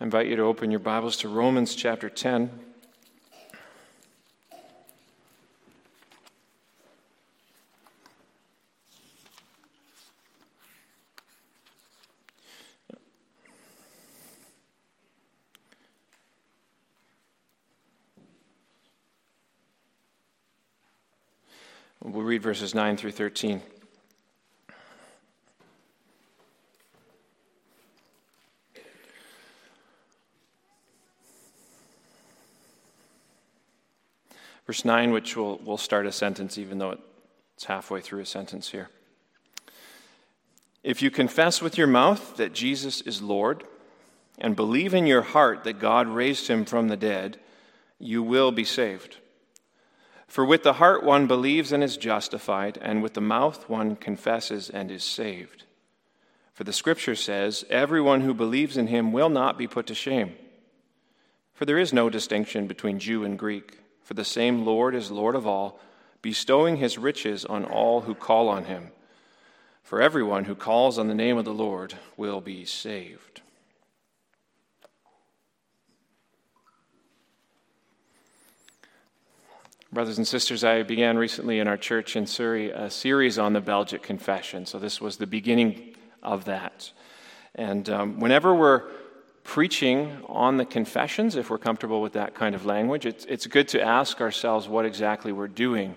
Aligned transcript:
I 0.00 0.04
invite 0.04 0.28
you 0.28 0.36
to 0.36 0.42
open 0.44 0.70
your 0.70 0.80
Bibles 0.80 1.18
to 1.18 1.28
Romans 1.28 1.74
chapter 1.74 2.08
10. 2.08 2.50
We'll 22.02 22.22
read 22.24 22.42
verses 22.42 22.74
9 22.74 22.96
through 22.96 23.12
13. 23.12 23.60
Verse 34.70 34.84
9, 34.84 35.10
which 35.10 35.36
will, 35.36 35.58
will 35.64 35.76
start 35.76 36.06
a 36.06 36.12
sentence, 36.12 36.56
even 36.56 36.78
though 36.78 36.96
it's 37.56 37.64
halfway 37.64 38.00
through 38.00 38.20
a 38.20 38.24
sentence 38.24 38.68
here. 38.68 38.88
If 40.84 41.02
you 41.02 41.10
confess 41.10 41.60
with 41.60 41.76
your 41.76 41.88
mouth 41.88 42.36
that 42.36 42.52
Jesus 42.52 43.00
is 43.00 43.20
Lord 43.20 43.64
and 44.38 44.54
believe 44.54 44.94
in 44.94 45.08
your 45.08 45.22
heart 45.22 45.64
that 45.64 45.80
God 45.80 46.06
raised 46.06 46.46
him 46.46 46.64
from 46.64 46.86
the 46.86 46.96
dead, 46.96 47.40
you 47.98 48.22
will 48.22 48.52
be 48.52 48.62
saved. 48.62 49.16
For 50.28 50.44
with 50.44 50.62
the 50.62 50.74
heart 50.74 51.02
one 51.02 51.26
believes 51.26 51.72
and 51.72 51.82
is 51.82 51.96
justified, 51.96 52.78
and 52.80 53.02
with 53.02 53.14
the 53.14 53.20
mouth 53.20 53.68
one 53.68 53.96
confesses 53.96 54.70
and 54.70 54.88
is 54.88 55.02
saved. 55.02 55.64
For 56.54 56.62
the 56.62 56.72
scripture 56.72 57.16
says, 57.16 57.64
Everyone 57.70 58.20
who 58.20 58.34
believes 58.34 58.76
in 58.76 58.86
him 58.86 59.10
will 59.10 59.30
not 59.30 59.58
be 59.58 59.66
put 59.66 59.88
to 59.88 59.96
shame. 59.96 60.36
For 61.54 61.64
there 61.64 61.80
is 61.80 61.92
no 61.92 62.08
distinction 62.08 62.68
between 62.68 63.00
Jew 63.00 63.24
and 63.24 63.36
Greek 63.36 63.80
for 64.10 64.14
the 64.14 64.24
same 64.24 64.64
Lord 64.64 64.96
is 64.96 65.12
Lord 65.12 65.36
of 65.36 65.46
all, 65.46 65.78
bestowing 66.20 66.78
his 66.78 66.98
riches 66.98 67.44
on 67.44 67.64
all 67.64 68.00
who 68.00 68.12
call 68.16 68.48
on 68.48 68.64
him. 68.64 68.90
For 69.84 70.02
everyone 70.02 70.46
who 70.46 70.56
calls 70.56 70.98
on 70.98 71.06
the 71.06 71.14
name 71.14 71.38
of 71.38 71.44
the 71.44 71.54
Lord 71.54 71.94
will 72.16 72.40
be 72.40 72.64
saved. 72.64 73.40
Brothers 79.92 80.18
and 80.18 80.26
sisters, 80.26 80.64
I 80.64 80.82
began 80.82 81.16
recently 81.16 81.60
in 81.60 81.68
our 81.68 81.76
church 81.76 82.16
in 82.16 82.26
Surrey 82.26 82.72
a 82.72 82.90
series 82.90 83.38
on 83.38 83.52
the 83.52 83.60
Belgic 83.60 84.02
Confession. 84.02 84.66
So 84.66 84.80
this 84.80 85.00
was 85.00 85.18
the 85.18 85.26
beginning 85.28 85.94
of 86.20 86.46
that. 86.46 86.90
And 87.54 87.88
um, 87.88 88.18
whenever 88.18 88.52
we're 88.52 88.88
preaching 89.50 90.16
on 90.28 90.58
the 90.58 90.64
confessions, 90.64 91.34
if 91.34 91.50
we're 91.50 91.58
comfortable 91.58 92.00
with 92.00 92.12
that 92.12 92.36
kind 92.36 92.54
of 92.54 92.64
language, 92.64 93.04
it's, 93.04 93.24
it's 93.24 93.48
good 93.48 93.66
to 93.66 93.82
ask 93.82 94.20
ourselves 94.20 94.68
what 94.68 94.84
exactly 94.84 95.32
we're 95.32 95.48
doing. 95.48 95.92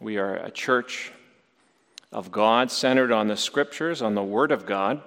We 0.00 0.16
are 0.16 0.36
a 0.36 0.50
church 0.50 1.12
of 2.10 2.32
God 2.32 2.70
centered 2.70 3.12
on 3.12 3.26
the 3.26 3.36
scriptures, 3.36 4.00
on 4.00 4.14
the 4.14 4.22
Word 4.22 4.50
of 4.50 4.64
God. 4.64 5.02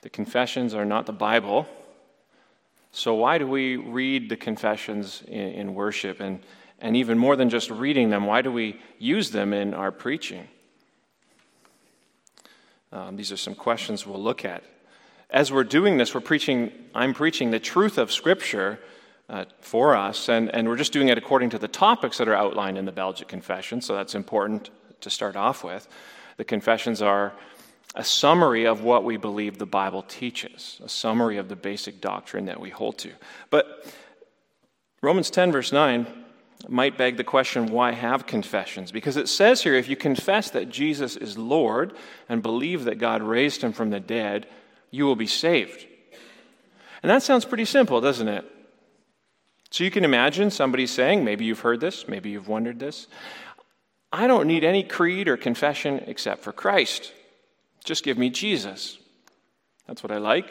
The 0.00 0.08
confessions 0.08 0.72
are 0.72 0.86
not 0.86 1.04
the 1.04 1.12
Bible. 1.12 1.68
So, 2.90 3.12
why 3.12 3.36
do 3.36 3.46
we 3.46 3.76
read 3.76 4.30
the 4.30 4.36
confessions 4.36 5.22
in, 5.28 5.50
in 5.50 5.74
worship? 5.74 6.20
And, 6.20 6.40
and 6.78 6.96
even 6.96 7.18
more 7.18 7.36
than 7.36 7.50
just 7.50 7.70
reading 7.70 8.08
them, 8.08 8.24
why 8.24 8.40
do 8.40 8.50
we 8.50 8.80
use 8.98 9.30
them 9.30 9.52
in 9.52 9.74
our 9.74 9.92
preaching? 9.92 10.48
Um, 12.92 13.16
these 13.16 13.30
are 13.30 13.36
some 13.36 13.54
questions 13.54 14.06
we'll 14.06 14.22
look 14.22 14.46
at 14.46 14.64
as 15.30 15.52
we're 15.52 15.64
doing 15.64 15.98
this, 15.98 16.14
we're 16.14 16.20
preaching, 16.20 16.72
I'm 16.94 17.14
preaching 17.14 17.50
the 17.50 17.60
truth 17.60 17.98
of 17.98 18.10
Scripture 18.10 18.78
uh, 19.28 19.44
for 19.60 19.94
us, 19.94 20.28
and, 20.28 20.54
and 20.54 20.66
we're 20.66 20.76
just 20.76 20.92
doing 20.92 21.08
it 21.08 21.18
according 21.18 21.50
to 21.50 21.58
the 21.58 21.68
topics 21.68 22.16
that 22.18 22.28
are 22.28 22.34
outlined 22.34 22.78
in 22.78 22.86
the 22.86 22.92
Belgic 22.92 23.28
Confession, 23.28 23.82
so 23.82 23.94
that's 23.94 24.14
important 24.14 24.70
to 25.02 25.10
start 25.10 25.36
off 25.36 25.62
with. 25.62 25.86
The 26.38 26.44
confessions 26.44 27.02
are 27.02 27.34
a 27.94 28.04
summary 28.04 28.66
of 28.66 28.82
what 28.82 29.04
we 29.04 29.16
believe 29.16 29.58
the 29.58 29.66
Bible 29.66 30.02
teaches, 30.02 30.80
a 30.82 30.88
summary 30.88 31.36
of 31.36 31.48
the 31.48 31.56
basic 31.56 32.00
doctrine 32.00 32.46
that 32.46 32.60
we 32.60 32.70
hold 32.70 32.96
to. 32.98 33.12
But 33.50 33.92
Romans 35.02 35.30
10, 35.30 35.52
verse 35.52 35.72
9, 35.72 36.06
might 36.68 36.98
beg 36.98 37.16
the 37.16 37.24
question 37.24 37.66
why 37.66 37.92
have 37.92 38.26
confessions? 38.26 38.90
Because 38.90 39.16
it 39.16 39.28
says 39.28 39.62
here 39.62 39.74
if 39.74 39.88
you 39.88 39.96
confess 39.96 40.50
that 40.50 40.70
Jesus 40.70 41.16
is 41.16 41.38
Lord 41.38 41.92
and 42.28 42.42
believe 42.42 42.84
that 42.84 42.98
God 42.98 43.22
raised 43.22 43.62
him 43.62 43.72
from 43.72 43.90
the 43.90 44.00
dead, 44.00 44.46
you 44.90 45.04
will 45.04 45.16
be 45.16 45.26
saved. 45.26 45.86
And 47.02 47.10
that 47.10 47.22
sounds 47.22 47.44
pretty 47.44 47.64
simple, 47.64 48.00
doesn't 48.00 48.28
it? 48.28 48.44
So 49.70 49.84
you 49.84 49.90
can 49.90 50.04
imagine 50.04 50.50
somebody 50.50 50.86
saying, 50.86 51.24
maybe 51.24 51.44
you've 51.44 51.60
heard 51.60 51.80
this, 51.80 52.08
maybe 52.08 52.30
you've 52.30 52.48
wondered 52.48 52.78
this, 52.78 53.06
I 54.12 54.26
don't 54.26 54.46
need 54.46 54.64
any 54.64 54.82
creed 54.82 55.28
or 55.28 55.36
confession 55.36 56.02
except 56.06 56.42
for 56.42 56.52
Christ. 56.52 57.12
Just 57.84 58.04
give 58.04 58.16
me 58.16 58.30
Jesus. 58.30 58.98
That's 59.86 60.02
what 60.02 60.10
I 60.10 60.18
like. 60.18 60.48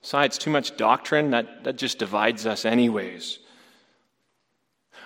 Besides, 0.00 0.38
too 0.38 0.50
much 0.50 0.76
doctrine, 0.76 1.30
that, 1.30 1.64
that 1.64 1.76
just 1.76 1.98
divides 1.98 2.46
us, 2.46 2.64
anyways. 2.64 3.38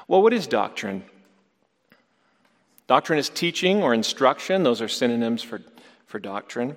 Well, 0.06 0.22
what 0.22 0.32
is 0.32 0.46
doctrine? 0.46 1.04
Doctrine 2.86 3.18
is 3.18 3.28
teaching 3.28 3.82
or 3.82 3.94
instruction, 3.94 4.62
those 4.62 4.80
are 4.82 4.88
synonyms 4.88 5.42
for, 5.42 5.60
for 6.06 6.18
doctrine. 6.18 6.76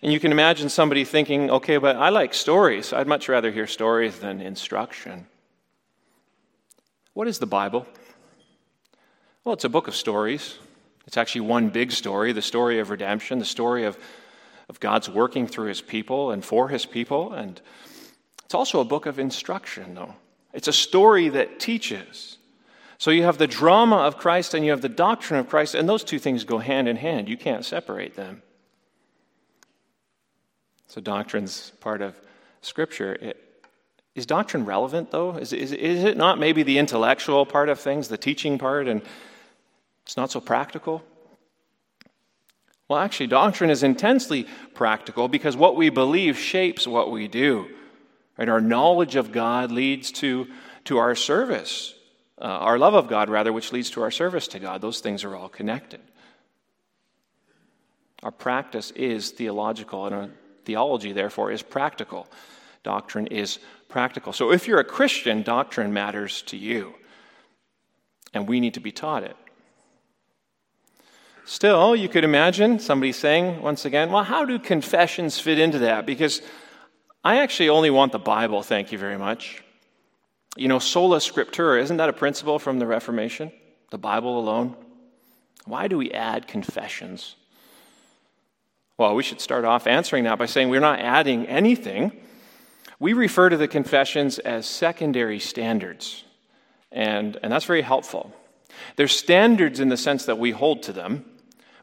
And 0.00 0.12
you 0.12 0.20
can 0.20 0.32
imagine 0.32 0.68
somebody 0.68 1.04
thinking, 1.04 1.50
okay, 1.50 1.76
but 1.76 1.96
I 1.96 2.08
like 2.08 2.34
stories. 2.34 2.92
I'd 2.92 3.06
much 3.06 3.28
rather 3.28 3.50
hear 3.50 3.66
stories 3.66 4.18
than 4.18 4.40
instruction. 4.40 5.26
What 7.14 7.28
is 7.28 7.38
the 7.38 7.46
Bible? 7.46 7.86
Well, 9.44 9.54
it's 9.54 9.64
a 9.64 9.68
book 9.68 9.88
of 9.88 9.94
stories. 9.94 10.58
It's 11.06 11.16
actually 11.16 11.42
one 11.42 11.68
big 11.68 11.92
story 11.92 12.32
the 12.32 12.42
story 12.42 12.78
of 12.78 12.90
redemption, 12.90 13.38
the 13.38 13.44
story 13.44 13.84
of, 13.84 13.98
of 14.68 14.80
God's 14.80 15.08
working 15.08 15.46
through 15.46 15.66
his 15.66 15.80
people 15.80 16.30
and 16.30 16.44
for 16.44 16.68
his 16.68 16.86
people. 16.86 17.32
And 17.32 17.60
it's 18.44 18.54
also 18.54 18.80
a 18.80 18.84
book 18.84 19.06
of 19.06 19.18
instruction, 19.18 19.94
though. 19.94 20.14
It's 20.52 20.68
a 20.68 20.72
story 20.72 21.28
that 21.30 21.58
teaches. 21.58 22.38
So 22.98 23.10
you 23.10 23.24
have 23.24 23.38
the 23.38 23.46
drama 23.46 23.96
of 23.96 24.16
Christ 24.16 24.54
and 24.54 24.64
you 24.64 24.70
have 24.70 24.82
the 24.82 24.88
doctrine 24.88 25.40
of 25.40 25.48
Christ, 25.48 25.74
and 25.74 25.88
those 25.88 26.04
two 26.04 26.18
things 26.18 26.44
go 26.44 26.58
hand 26.58 26.88
in 26.88 26.96
hand. 26.96 27.28
You 27.28 27.36
can't 27.36 27.64
separate 27.64 28.14
them. 28.14 28.42
So, 30.92 31.00
doctrine's 31.00 31.70
part 31.80 32.02
of 32.02 32.14
Scripture. 32.60 33.14
It, 33.14 33.64
is 34.14 34.26
doctrine 34.26 34.66
relevant, 34.66 35.10
though? 35.10 35.38
Is, 35.38 35.54
is, 35.54 35.72
is 35.72 36.04
it 36.04 36.18
not 36.18 36.38
maybe 36.38 36.64
the 36.64 36.76
intellectual 36.76 37.46
part 37.46 37.70
of 37.70 37.80
things, 37.80 38.08
the 38.08 38.18
teaching 38.18 38.58
part, 38.58 38.86
and 38.88 39.00
it's 40.04 40.18
not 40.18 40.30
so 40.30 40.38
practical? 40.38 41.02
Well, 42.88 42.98
actually, 42.98 43.28
doctrine 43.28 43.70
is 43.70 43.82
intensely 43.82 44.46
practical 44.74 45.28
because 45.28 45.56
what 45.56 45.76
we 45.76 45.88
believe 45.88 46.36
shapes 46.36 46.86
what 46.86 47.10
we 47.10 47.26
do. 47.26 47.70
Right? 48.36 48.50
Our 48.50 48.60
knowledge 48.60 49.16
of 49.16 49.32
God 49.32 49.72
leads 49.72 50.12
to, 50.12 50.46
to 50.84 50.98
our 50.98 51.14
service, 51.14 51.94
uh, 52.38 52.44
our 52.44 52.78
love 52.78 52.92
of 52.92 53.08
God, 53.08 53.30
rather, 53.30 53.50
which 53.50 53.72
leads 53.72 53.88
to 53.92 54.02
our 54.02 54.10
service 54.10 54.46
to 54.48 54.58
God. 54.58 54.82
Those 54.82 55.00
things 55.00 55.24
are 55.24 55.34
all 55.34 55.48
connected. 55.48 56.02
Our 58.22 58.30
practice 58.30 58.90
is 58.90 59.30
theological, 59.30 60.06
and 60.06 60.32
Theology, 60.64 61.12
therefore, 61.12 61.50
is 61.50 61.62
practical. 61.62 62.26
Doctrine 62.82 63.26
is 63.28 63.58
practical. 63.88 64.32
So 64.32 64.52
if 64.52 64.66
you're 64.66 64.80
a 64.80 64.84
Christian, 64.84 65.42
doctrine 65.42 65.92
matters 65.92 66.42
to 66.42 66.56
you. 66.56 66.94
And 68.34 68.48
we 68.48 68.60
need 68.60 68.74
to 68.74 68.80
be 68.80 68.92
taught 68.92 69.24
it. 69.24 69.36
Still, 71.44 71.96
you 71.96 72.08
could 72.08 72.24
imagine 72.24 72.78
somebody 72.78 73.12
saying, 73.12 73.60
once 73.60 73.84
again, 73.84 74.10
well, 74.10 74.22
how 74.22 74.44
do 74.44 74.58
confessions 74.58 75.38
fit 75.38 75.58
into 75.58 75.80
that? 75.80 76.06
Because 76.06 76.40
I 77.24 77.38
actually 77.38 77.68
only 77.68 77.90
want 77.90 78.12
the 78.12 78.18
Bible, 78.18 78.62
thank 78.62 78.92
you 78.92 78.98
very 78.98 79.18
much. 79.18 79.62
You 80.56 80.68
know, 80.68 80.78
sola 80.78 81.18
scriptura, 81.18 81.80
isn't 81.80 81.96
that 81.96 82.08
a 82.08 82.12
principle 82.12 82.58
from 82.58 82.78
the 82.78 82.86
Reformation? 82.86 83.52
The 83.90 83.98
Bible 83.98 84.38
alone? 84.38 84.76
Why 85.64 85.88
do 85.88 85.98
we 85.98 86.10
add 86.12 86.46
confessions? 86.46 87.36
Well, 89.02 89.16
we 89.16 89.24
should 89.24 89.40
start 89.40 89.64
off 89.64 89.88
answering 89.88 90.22
that 90.24 90.38
by 90.38 90.46
saying 90.46 90.68
we're 90.68 90.78
not 90.78 91.00
adding 91.00 91.48
anything. 91.48 92.12
We 93.00 93.14
refer 93.14 93.48
to 93.48 93.56
the 93.56 93.66
confessions 93.66 94.38
as 94.38 94.64
secondary 94.64 95.40
standards, 95.40 96.22
and, 96.92 97.36
and 97.42 97.52
that's 97.52 97.64
very 97.64 97.82
helpful. 97.82 98.32
They're 98.94 99.08
standards 99.08 99.80
in 99.80 99.88
the 99.88 99.96
sense 99.96 100.26
that 100.26 100.38
we 100.38 100.52
hold 100.52 100.84
to 100.84 100.92
them, 100.92 101.24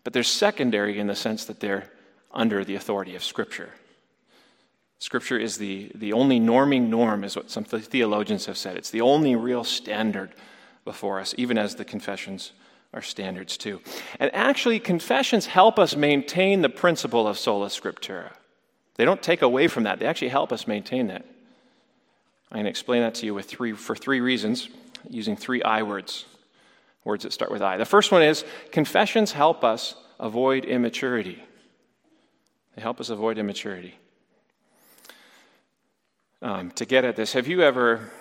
but 0.06 0.14
they're 0.14 0.24
secondary 0.24 0.98
in 0.98 1.08
the 1.08 1.16
sense 1.16 1.44
that 1.44 1.60
they're 1.60 1.92
under 2.32 2.64
the 2.64 2.76
authority 2.76 3.18
of 3.18 3.24
Scripture. 3.26 3.72
Scripture 5.00 5.38
is 5.38 5.58
the, 5.58 5.92
the 5.96 6.14
only 6.14 6.40
norming 6.40 6.88
norm, 6.88 7.26
is 7.26 7.36
what 7.36 7.52
some 7.52 7.66
theologians 7.66 8.46
have 8.46 8.58
said. 8.58 8.78
It's 8.78 8.92
the 8.92 9.02
only 9.02 9.36
real 9.36 9.66
standard 9.66 10.32
before 10.86 11.20
us, 11.20 11.36
even 11.38 11.58
as 11.58 11.76
the 11.76 11.84
confessions 11.84 12.54
our 12.94 13.02
standards 13.02 13.58
too. 13.58 13.82
And 14.20 14.34
actually, 14.34 14.80
confessions 14.80 15.46
help 15.46 15.78
us 15.78 15.96
maintain 15.96 16.62
the 16.62 16.70
principle 16.70 17.28
of 17.28 17.38
sola 17.38 17.68
scriptura. 17.68 18.32
They 18.96 19.06
don't 19.06 19.22
take 19.22 19.42
away 19.42 19.68
from 19.68 19.84
that, 19.84 20.00
they 20.00 20.06
actually 20.06 20.30
help 20.30 20.52
us 20.52 20.68
maintain 20.68 21.08
that. 21.08 21.26
I'm 22.52 22.56
going 22.56 22.66
to 22.66 22.70
explain 22.70 23.04
that 23.04 23.16
to 23.16 23.28
you 23.28 23.36
with 23.36 23.46
three, 23.46 23.74
for 23.74 23.96
three 23.96 24.22
reasons, 24.22 24.70
using 25.08 25.36
three 25.36 25.62
I 25.62 25.84
words, 25.84 26.26
words 27.04 27.24
that 27.24 27.32
start 27.32 27.52
with 27.52 27.62
I. 27.62 27.78
The 27.78 27.86
first 27.86 28.12
one 28.12 28.24
is 28.24 28.44
confessions 28.72 29.32
help 29.32 29.64
us 29.64 29.96
avoid 30.20 30.66
immaturity. 30.66 31.44
They 32.76 32.82
help 32.82 33.00
us 33.00 33.10
avoid 33.10 33.38
immaturity. 33.38 34.00
Um, 36.42 36.72
to 36.72 36.86
get 36.86 37.06
at 37.06 37.16
this, 37.16 37.34
have 37.34 37.48
you 37.48 37.62
ever, 37.62 38.12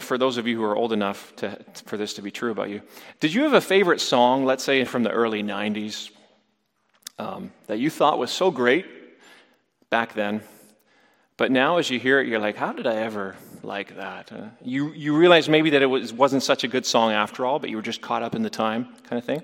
for 0.00 0.18
those 0.18 0.36
of 0.36 0.46
you 0.46 0.56
who 0.56 0.64
are 0.64 0.76
old 0.76 0.92
enough 0.92 1.34
to, 1.36 1.58
for 1.84 1.96
this 1.96 2.14
to 2.14 2.22
be 2.22 2.30
true 2.30 2.50
about 2.50 2.70
you, 2.70 2.82
did 3.20 3.32
you 3.32 3.42
have 3.42 3.52
a 3.52 3.60
favorite 3.60 4.00
song, 4.00 4.44
let's 4.44 4.64
say 4.64 4.84
from 4.84 5.02
the 5.02 5.10
early 5.10 5.42
90s, 5.42 6.10
um, 7.18 7.52
that 7.66 7.78
you 7.78 7.90
thought 7.90 8.18
was 8.18 8.30
so 8.30 8.50
great 8.50 8.86
back 9.90 10.14
then? 10.14 10.42
But 11.36 11.52
now, 11.52 11.78
as 11.78 11.88
you 11.88 12.00
hear 12.00 12.20
it, 12.20 12.26
you're 12.26 12.40
like, 12.40 12.56
how 12.56 12.72
did 12.72 12.86
I 12.86 12.96
ever 12.96 13.36
like 13.62 13.96
that? 13.96 14.32
Uh, 14.32 14.48
you, 14.62 14.92
you 14.92 15.16
realize 15.16 15.48
maybe 15.48 15.70
that 15.70 15.82
it 15.82 15.86
was, 15.86 16.12
wasn't 16.12 16.42
such 16.42 16.64
a 16.64 16.68
good 16.68 16.84
song 16.84 17.12
after 17.12 17.46
all, 17.46 17.60
but 17.60 17.70
you 17.70 17.76
were 17.76 17.82
just 17.82 18.00
caught 18.00 18.24
up 18.24 18.34
in 18.34 18.42
the 18.42 18.50
time, 18.50 18.88
kind 19.04 19.18
of 19.18 19.24
thing. 19.24 19.42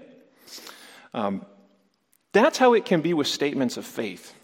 Um, 1.15 1.47
that's 2.33 2.59
how 2.59 2.75
it 2.75 2.85
can 2.85 3.01
be 3.01 3.15
with 3.15 3.29
statements 3.29 3.77
of 3.77 3.87
faith. 3.87 4.35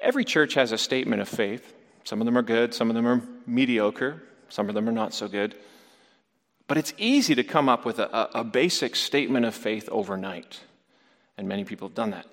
Every 0.00 0.24
church 0.24 0.54
has 0.54 0.72
a 0.72 0.78
statement 0.78 1.20
of 1.20 1.28
faith. 1.28 1.74
Some 2.04 2.20
of 2.20 2.26
them 2.26 2.36
are 2.36 2.42
good, 2.42 2.74
some 2.74 2.90
of 2.90 2.96
them 2.96 3.06
are 3.06 3.22
mediocre, 3.46 4.22
some 4.48 4.68
of 4.68 4.74
them 4.74 4.88
are 4.88 4.92
not 4.92 5.14
so 5.14 5.28
good. 5.28 5.54
But 6.66 6.78
it's 6.78 6.94
easy 6.96 7.34
to 7.34 7.44
come 7.44 7.68
up 7.68 7.84
with 7.84 7.98
a, 7.98 8.38
a 8.38 8.44
basic 8.44 8.96
statement 8.96 9.46
of 9.46 9.54
faith 9.54 9.88
overnight. 9.90 10.60
And 11.36 11.48
many 11.48 11.64
people 11.64 11.88
have 11.88 11.94
done 11.94 12.10
that. 12.10 12.26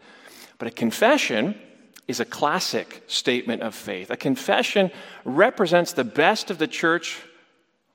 But 0.57 0.67
a 0.67 0.71
confession 0.71 1.59
is 2.07 2.19
a 2.19 2.25
classic 2.25 3.03
statement 3.07 3.61
of 3.61 3.75
faith. 3.75 4.09
A 4.09 4.17
confession 4.17 4.91
represents 5.23 5.93
the 5.93 6.03
best 6.03 6.49
of 6.49 6.57
the 6.57 6.67
church 6.67 7.21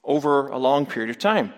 over 0.05 0.49
a 0.49 0.59
long 0.59 0.87
period 0.87 1.11
of 1.11 1.19
time. 1.19 1.53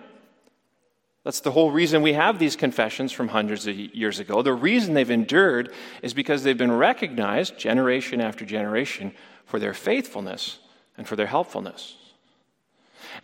That's 1.27 1.41
the 1.41 1.51
whole 1.51 1.73
reason 1.73 2.03
we 2.03 2.13
have 2.13 2.39
these 2.39 2.55
confessions 2.55 3.11
from 3.11 3.27
hundreds 3.27 3.67
of 3.67 3.75
years 3.77 4.21
ago. 4.21 4.43
The 4.43 4.53
reason 4.53 4.95
they've 4.95 5.11
endured 5.11 5.73
is 6.01 6.15
because 6.15 6.45
they've 6.45 6.57
been 6.57 6.71
recognized 6.71 7.59
generation 7.59 8.21
after 8.21 8.45
generation 8.45 9.13
for 9.45 9.59
their 9.59 9.75
faithfulness 9.75 10.61
and 10.97 11.05
for 11.05 11.17
their 11.17 11.27
helpfulness. 11.27 11.97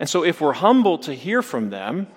And 0.01 0.09
so, 0.09 0.25
if 0.25 0.41
we're 0.41 0.51
humble 0.51 0.97
to 0.97 1.13
hear 1.13 1.41
from 1.41 1.69
them, 1.69 2.07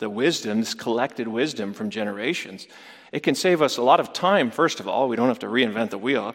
the 0.00 0.10
wisdom, 0.10 0.58
this 0.58 0.74
collected 0.74 1.28
wisdom 1.28 1.74
from 1.74 1.90
generations, 1.90 2.66
it 3.12 3.20
can 3.20 3.36
save 3.36 3.62
us 3.62 3.76
a 3.76 3.82
lot 3.82 4.00
of 4.00 4.12
time, 4.12 4.50
first 4.50 4.80
of 4.80 4.88
all. 4.88 5.08
We 5.08 5.14
don't 5.14 5.28
have 5.28 5.38
to 5.40 5.46
reinvent 5.46 5.90
the 5.90 5.98
wheel. 5.98 6.34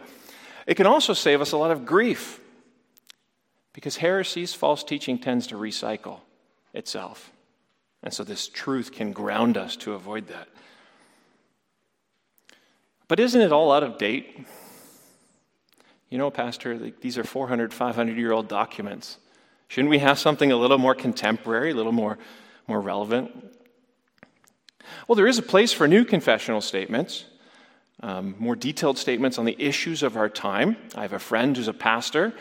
It 0.68 0.76
can 0.76 0.88
also 0.88 1.12
save 1.12 1.42
us 1.42 1.52
a 1.52 1.58
lot 1.58 1.72
of 1.72 1.86
grief 1.86 2.40
because 3.74 3.98
heresies, 3.98 4.54
false 4.54 4.86
teaching 4.86 5.20
tends 5.20 5.48
to 5.48 5.56
recycle 5.56 6.22
itself. 6.74 7.34
And 8.06 8.14
so 8.14 8.24
this 8.24 8.48
truth 8.48 8.92
can 8.92 9.12
ground 9.12 9.58
us 9.58 9.76
to 9.78 9.94
avoid 9.94 10.28
that. 10.28 10.48
But 13.08 13.20
isn't 13.20 13.42
it 13.42 13.52
all 13.52 13.72
out 13.72 13.84
of 13.84 13.98
date? 13.98 14.46
You 16.12 16.20
know, 16.20 16.30
Pastor, 16.30 16.78
these 17.02 17.18
are 17.18 17.24
400, 17.24 17.74
500 17.74 18.16
year 18.16 18.32
old 18.32 18.48
documents. 18.48 19.18
Shouldn't 19.68 19.90
we 19.90 20.00
have 20.00 20.20
something 20.20 20.52
a 20.52 20.56
little 20.56 20.78
more 20.78 20.94
contemporary, 20.94 21.72
a 21.72 21.76
little 21.76 21.92
more, 21.92 22.20
more 22.68 22.80
relevant? 22.80 23.32
Well, 25.08 25.16
there 25.16 25.28
is 25.28 25.40
a 25.40 25.44
place 25.44 25.74
for 25.74 25.88
new 25.88 26.06
confessional 26.06 26.62
statements, 26.62 27.26
um, 28.04 28.36
more 28.38 28.56
detailed 28.56 29.00
statements 29.00 29.40
on 29.40 29.46
the 29.46 29.56
issues 29.60 30.04
of 30.04 30.16
our 30.16 30.30
time. 30.30 30.78
I 30.96 31.02
have 31.02 31.14
a 31.14 31.20
friend 31.20 31.58
who's 31.58 31.68
a 31.68 31.74
pastor, 31.74 32.34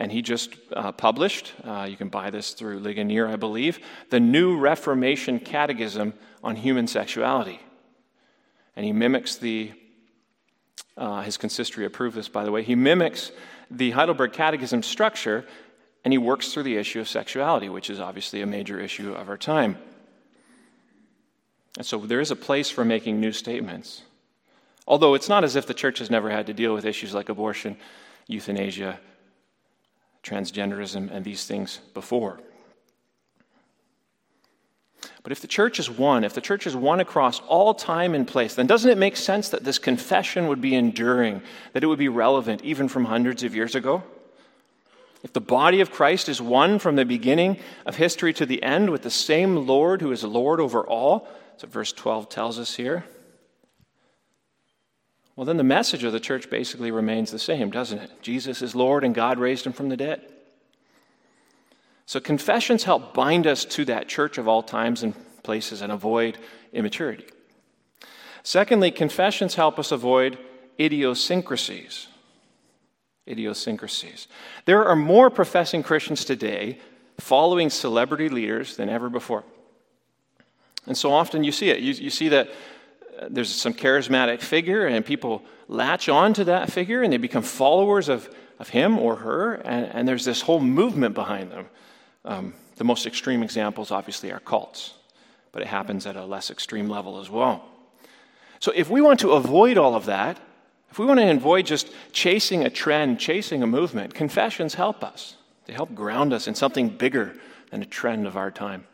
and 0.00 0.10
he 0.10 0.22
just 0.22 0.56
uh, 0.72 0.92
published, 0.92 1.52
uh, 1.62 1.86
you 1.88 1.94
can 1.94 2.08
buy 2.08 2.30
this 2.30 2.52
through 2.52 2.78
Ligonier, 2.78 3.28
I 3.28 3.36
believe, 3.36 3.78
the 4.08 4.18
New 4.18 4.56
Reformation 4.56 5.38
Catechism 5.38 6.14
on 6.42 6.56
Human 6.56 6.86
Sexuality. 6.86 7.60
And 8.74 8.86
he 8.86 8.94
mimics 8.94 9.36
the, 9.36 9.72
uh, 10.96 11.20
his 11.20 11.36
consistory 11.36 11.84
approved 11.84 12.16
this, 12.16 12.30
by 12.30 12.44
the 12.44 12.50
way, 12.50 12.62
he 12.62 12.74
mimics 12.74 13.30
the 13.70 13.90
Heidelberg 13.90 14.32
Catechism 14.32 14.82
structure, 14.82 15.44
and 16.02 16.14
he 16.14 16.18
works 16.18 16.54
through 16.54 16.62
the 16.62 16.78
issue 16.78 17.00
of 17.00 17.06
sexuality, 17.06 17.68
which 17.68 17.90
is 17.90 18.00
obviously 18.00 18.40
a 18.40 18.46
major 18.46 18.80
issue 18.80 19.12
of 19.12 19.28
our 19.28 19.36
time. 19.36 19.76
And 21.76 21.84
so 21.84 21.98
there 21.98 22.20
is 22.20 22.30
a 22.30 22.36
place 22.36 22.70
for 22.70 22.86
making 22.86 23.20
new 23.20 23.32
statements. 23.32 24.00
Although 24.86 25.12
it's 25.12 25.28
not 25.28 25.44
as 25.44 25.56
if 25.56 25.66
the 25.66 25.74
church 25.74 25.98
has 25.98 26.10
never 26.10 26.30
had 26.30 26.46
to 26.46 26.54
deal 26.54 26.72
with 26.72 26.86
issues 26.86 27.12
like 27.12 27.28
abortion, 27.28 27.76
euthanasia, 28.28 28.98
transgenderism, 30.22 31.10
and 31.10 31.24
these 31.24 31.46
things 31.46 31.80
before. 31.94 32.40
But 35.22 35.32
if 35.32 35.40
the 35.40 35.46
church 35.46 35.78
is 35.78 35.90
one, 35.90 36.24
if 36.24 36.32
the 36.32 36.40
church 36.40 36.66
is 36.66 36.74
one 36.74 37.00
across 37.00 37.40
all 37.40 37.74
time 37.74 38.14
and 38.14 38.26
place, 38.26 38.54
then 38.54 38.66
doesn't 38.66 38.90
it 38.90 38.98
make 38.98 39.16
sense 39.16 39.50
that 39.50 39.64
this 39.64 39.78
confession 39.78 40.48
would 40.48 40.60
be 40.60 40.74
enduring, 40.74 41.42
that 41.72 41.82
it 41.82 41.86
would 41.86 41.98
be 41.98 42.08
relevant 42.08 42.62
even 42.62 42.88
from 42.88 43.04
hundreds 43.04 43.42
of 43.42 43.54
years 43.54 43.74
ago? 43.74 44.02
If 45.22 45.34
the 45.34 45.40
body 45.40 45.82
of 45.82 45.90
Christ 45.90 46.30
is 46.30 46.40
one 46.40 46.78
from 46.78 46.96
the 46.96 47.04
beginning 47.04 47.58
of 47.84 47.96
history 47.96 48.32
to 48.34 48.46
the 48.46 48.62
end 48.62 48.88
with 48.88 49.02
the 49.02 49.10
same 49.10 49.66
Lord 49.66 50.00
who 50.00 50.12
is 50.12 50.24
Lord 50.24 50.60
over 50.60 50.86
all, 50.86 51.28
that's 51.50 51.64
what 51.64 51.72
verse 51.72 51.92
12 51.92 52.30
tells 52.30 52.58
us 52.58 52.74
here, 52.74 53.04
well, 55.40 55.46
then 55.46 55.56
the 55.56 55.64
message 55.64 56.04
of 56.04 56.12
the 56.12 56.20
church 56.20 56.50
basically 56.50 56.90
remains 56.90 57.30
the 57.30 57.38
same, 57.38 57.70
doesn't 57.70 57.98
it? 57.98 58.10
Jesus 58.20 58.60
is 58.60 58.74
Lord 58.74 59.04
and 59.04 59.14
God 59.14 59.38
raised 59.38 59.64
him 59.64 59.72
from 59.72 59.88
the 59.88 59.96
dead. 59.96 60.20
So 62.04 62.20
confessions 62.20 62.84
help 62.84 63.14
bind 63.14 63.46
us 63.46 63.64
to 63.64 63.86
that 63.86 64.06
church 64.06 64.36
of 64.36 64.46
all 64.46 64.62
times 64.62 65.02
and 65.02 65.14
places 65.42 65.80
and 65.80 65.90
avoid 65.90 66.36
immaturity. 66.74 67.24
Secondly, 68.42 68.90
confessions 68.90 69.54
help 69.54 69.78
us 69.78 69.92
avoid 69.92 70.36
idiosyncrasies 70.78 72.08
idiosyncrasies. 73.26 74.28
There 74.66 74.84
are 74.84 74.94
more 74.94 75.30
professing 75.30 75.82
Christians 75.82 76.26
today 76.26 76.80
following 77.18 77.70
celebrity 77.70 78.28
leaders 78.28 78.76
than 78.76 78.90
ever 78.90 79.08
before. 79.08 79.44
And 80.86 80.98
so 80.98 81.12
often 81.12 81.44
you 81.44 81.52
see 81.52 81.70
it. 81.70 81.80
You, 81.80 81.94
you 81.94 82.10
see 82.10 82.28
that 82.28 82.50
there's 83.28 83.54
some 83.54 83.74
charismatic 83.74 84.40
figure, 84.40 84.86
and 84.86 85.04
people 85.04 85.42
latch 85.68 86.08
on 86.08 86.32
to 86.34 86.44
that 86.44 86.70
figure 86.72 87.02
and 87.02 87.12
they 87.12 87.16
become 87.16 87.42
followers 87.42 88.08
of, 88.08 88.28
of 88.58 88.68
him 88.68 88.98
or 88.98 89.16
her, 89.16 89.54
and, 89.54 89.86
and 89.86 90.08
there's 90.08 90.24
this 90.24 90.40
whole 90.40 90.60
movement 90.60 91.14
behind 91.14 91.50
them. 91.50 91.66
Um, 92.24 92.54
the 92.76 92.84
most 92.84 93.06
extreme 93.06 93.42
examples, 93.42 93.90
obviously, 93.90 94.32
are 94.32 94.40
cults, 94.40 94.94
but 95.52 95.62
it 95.62 95.68
happens 95.68 96.06
at 96.06 96.16
a 96.16 96.24
less 96.24 96.50
extreme 96.50 96.88
level 96.88 97.20
as 97.20 97.28
well. 97.28 97.64
So, 98.58 98.72
if 98.74 98.90
we 98.90 99.00
want 99.00 99.20
to 99.20 99.32
avoid 99.32 99.78
all 99.78 99.94
of 99.94 100.06
that, 100.06 100.38
if 100.90 100.98
we 100.98 101.06
want 101.06 101.20
to 101.20 101.30
avoid 101.30 101.66
just 101.66 101.90
chasing 102.12 102.64
a 102.64 102.70
trend, 102.70 103.20
chasing 103.20 103.62
a 103.62 103.66
movement, 103.66 104.14
confessions 104.14 104.74
help 104.74 105.04
us. 105.04 105.36
They 105.66 105.72
help 105.72 105.94
ground 105.94 106.32
us 106.32 106.48
in 106.48 106.54
something 106.54 106.88
bigger 106.88 107.34
than 107.70 107.82
a 107.82 107.86
trend 107.86 108.26
of 108.26 108.36
our 108.36 108.50
time. 108.50 108.86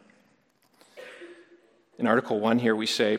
In 1.99 2.06
Article 2.06 2.38
1 2.38 2.59
here, 2.59 2.76
we 2.76 2.87
say, 2.87 3.18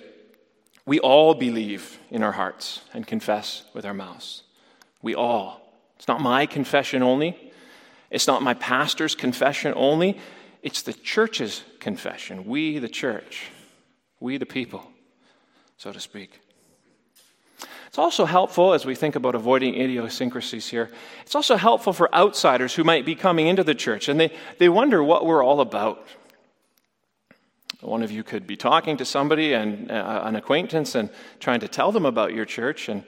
We 0.87 0.99
all 0.99 1.33
believe 1.33 1.99
in 2.09 2.23
our 2.23 2.31
hearts 2.31 2.81
and 2.93 3.05
confess 3.05 3.65
with 3.73 3.85
our 3.85 3.93
mouths. 3.93 4.43
We 5.01 5.15
all. 5.15 5.61
It's 5.97 6.07
not 6.07 6.21
my 6.21 6.45
confession 6.45 7.03
only, 7.03 7.51
it's 8.09 8.25
not 8.25 8.41
my 8.41 8.53
pastor's 8.53 9.13
confession 9.13 9.73
only, 9.75 10.17
it's 10.63 10.83
the 10.83 10.93
church's 10.93 11.61
confession. 11.79 12.45
We, 12.45 12.79
the 12.79 12.87
church, 12.87 13.49
we, 14.21 14.37
the 14.37 14.45
people, 14.45 14.89
so 15.75 15.91
to 15.91 15.99
speak. 15.99 16.39
It's 17.87 17.97
also 17.97 18.23
helpful 18.23 18.73
as 18.73 18.85
we 18.85 18.95
think 18.95 19.17
about 19.17 19.35
avoiding 19.35 19.75
idiosyncrasies 19.75 20.69
here. 20.69 20.89
It's 21.23 21.35
also 21.35 21.57
helpful 21.57 21.91
for 21.91 22.13
outsiders 22.15 22.73
who 22.73 22.85
might 22.85 23.05
be 23.05 23.15
coming 23.15 23.47
into 23.47 23.63
the 23.63 23.75
church 23.75 24.07
and 24.07 24.17
they, 24.17 24.31
they 24.57 24.69
wonder 24.69 25.03
what 25.03 25.25
we're 25.25 25.43
all 25.43 25.59
about. 25.59 26.07
One 27.81 28.01
of 28.01 28.11
you 28.11 28.23
could 28.23 28.47
be 28.47 28.57
talking 28.57 28.97
to 28.97 29.05
somebody 29.05 29.53
and 29.53 29.91
uh, 29.91 30.21
an 30.23 30.35
acquaintance 30.35 30.95
and 30.95 31.09
trying 31.39 31.59
to 31.59 31.67
tell 31.67 31.91
them 31.91 32.05
about 32.05 32.33
your 32.33 32.45
church, 32.45 32.89
and, 32.89 33.03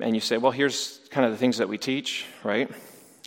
and 0.00 0.14
you 0.14 0.20
say, 0.20 0.36
Well, 0.36 0.52
here's 0.52 1.00
kind 1.10 1.24
of 1.24 1.32
the 1.32 1.38
things 1.38 1.58
that 1.58 1.68
we 1.68 1.78
teach, 1.78 2.26
right? 2.44 2.70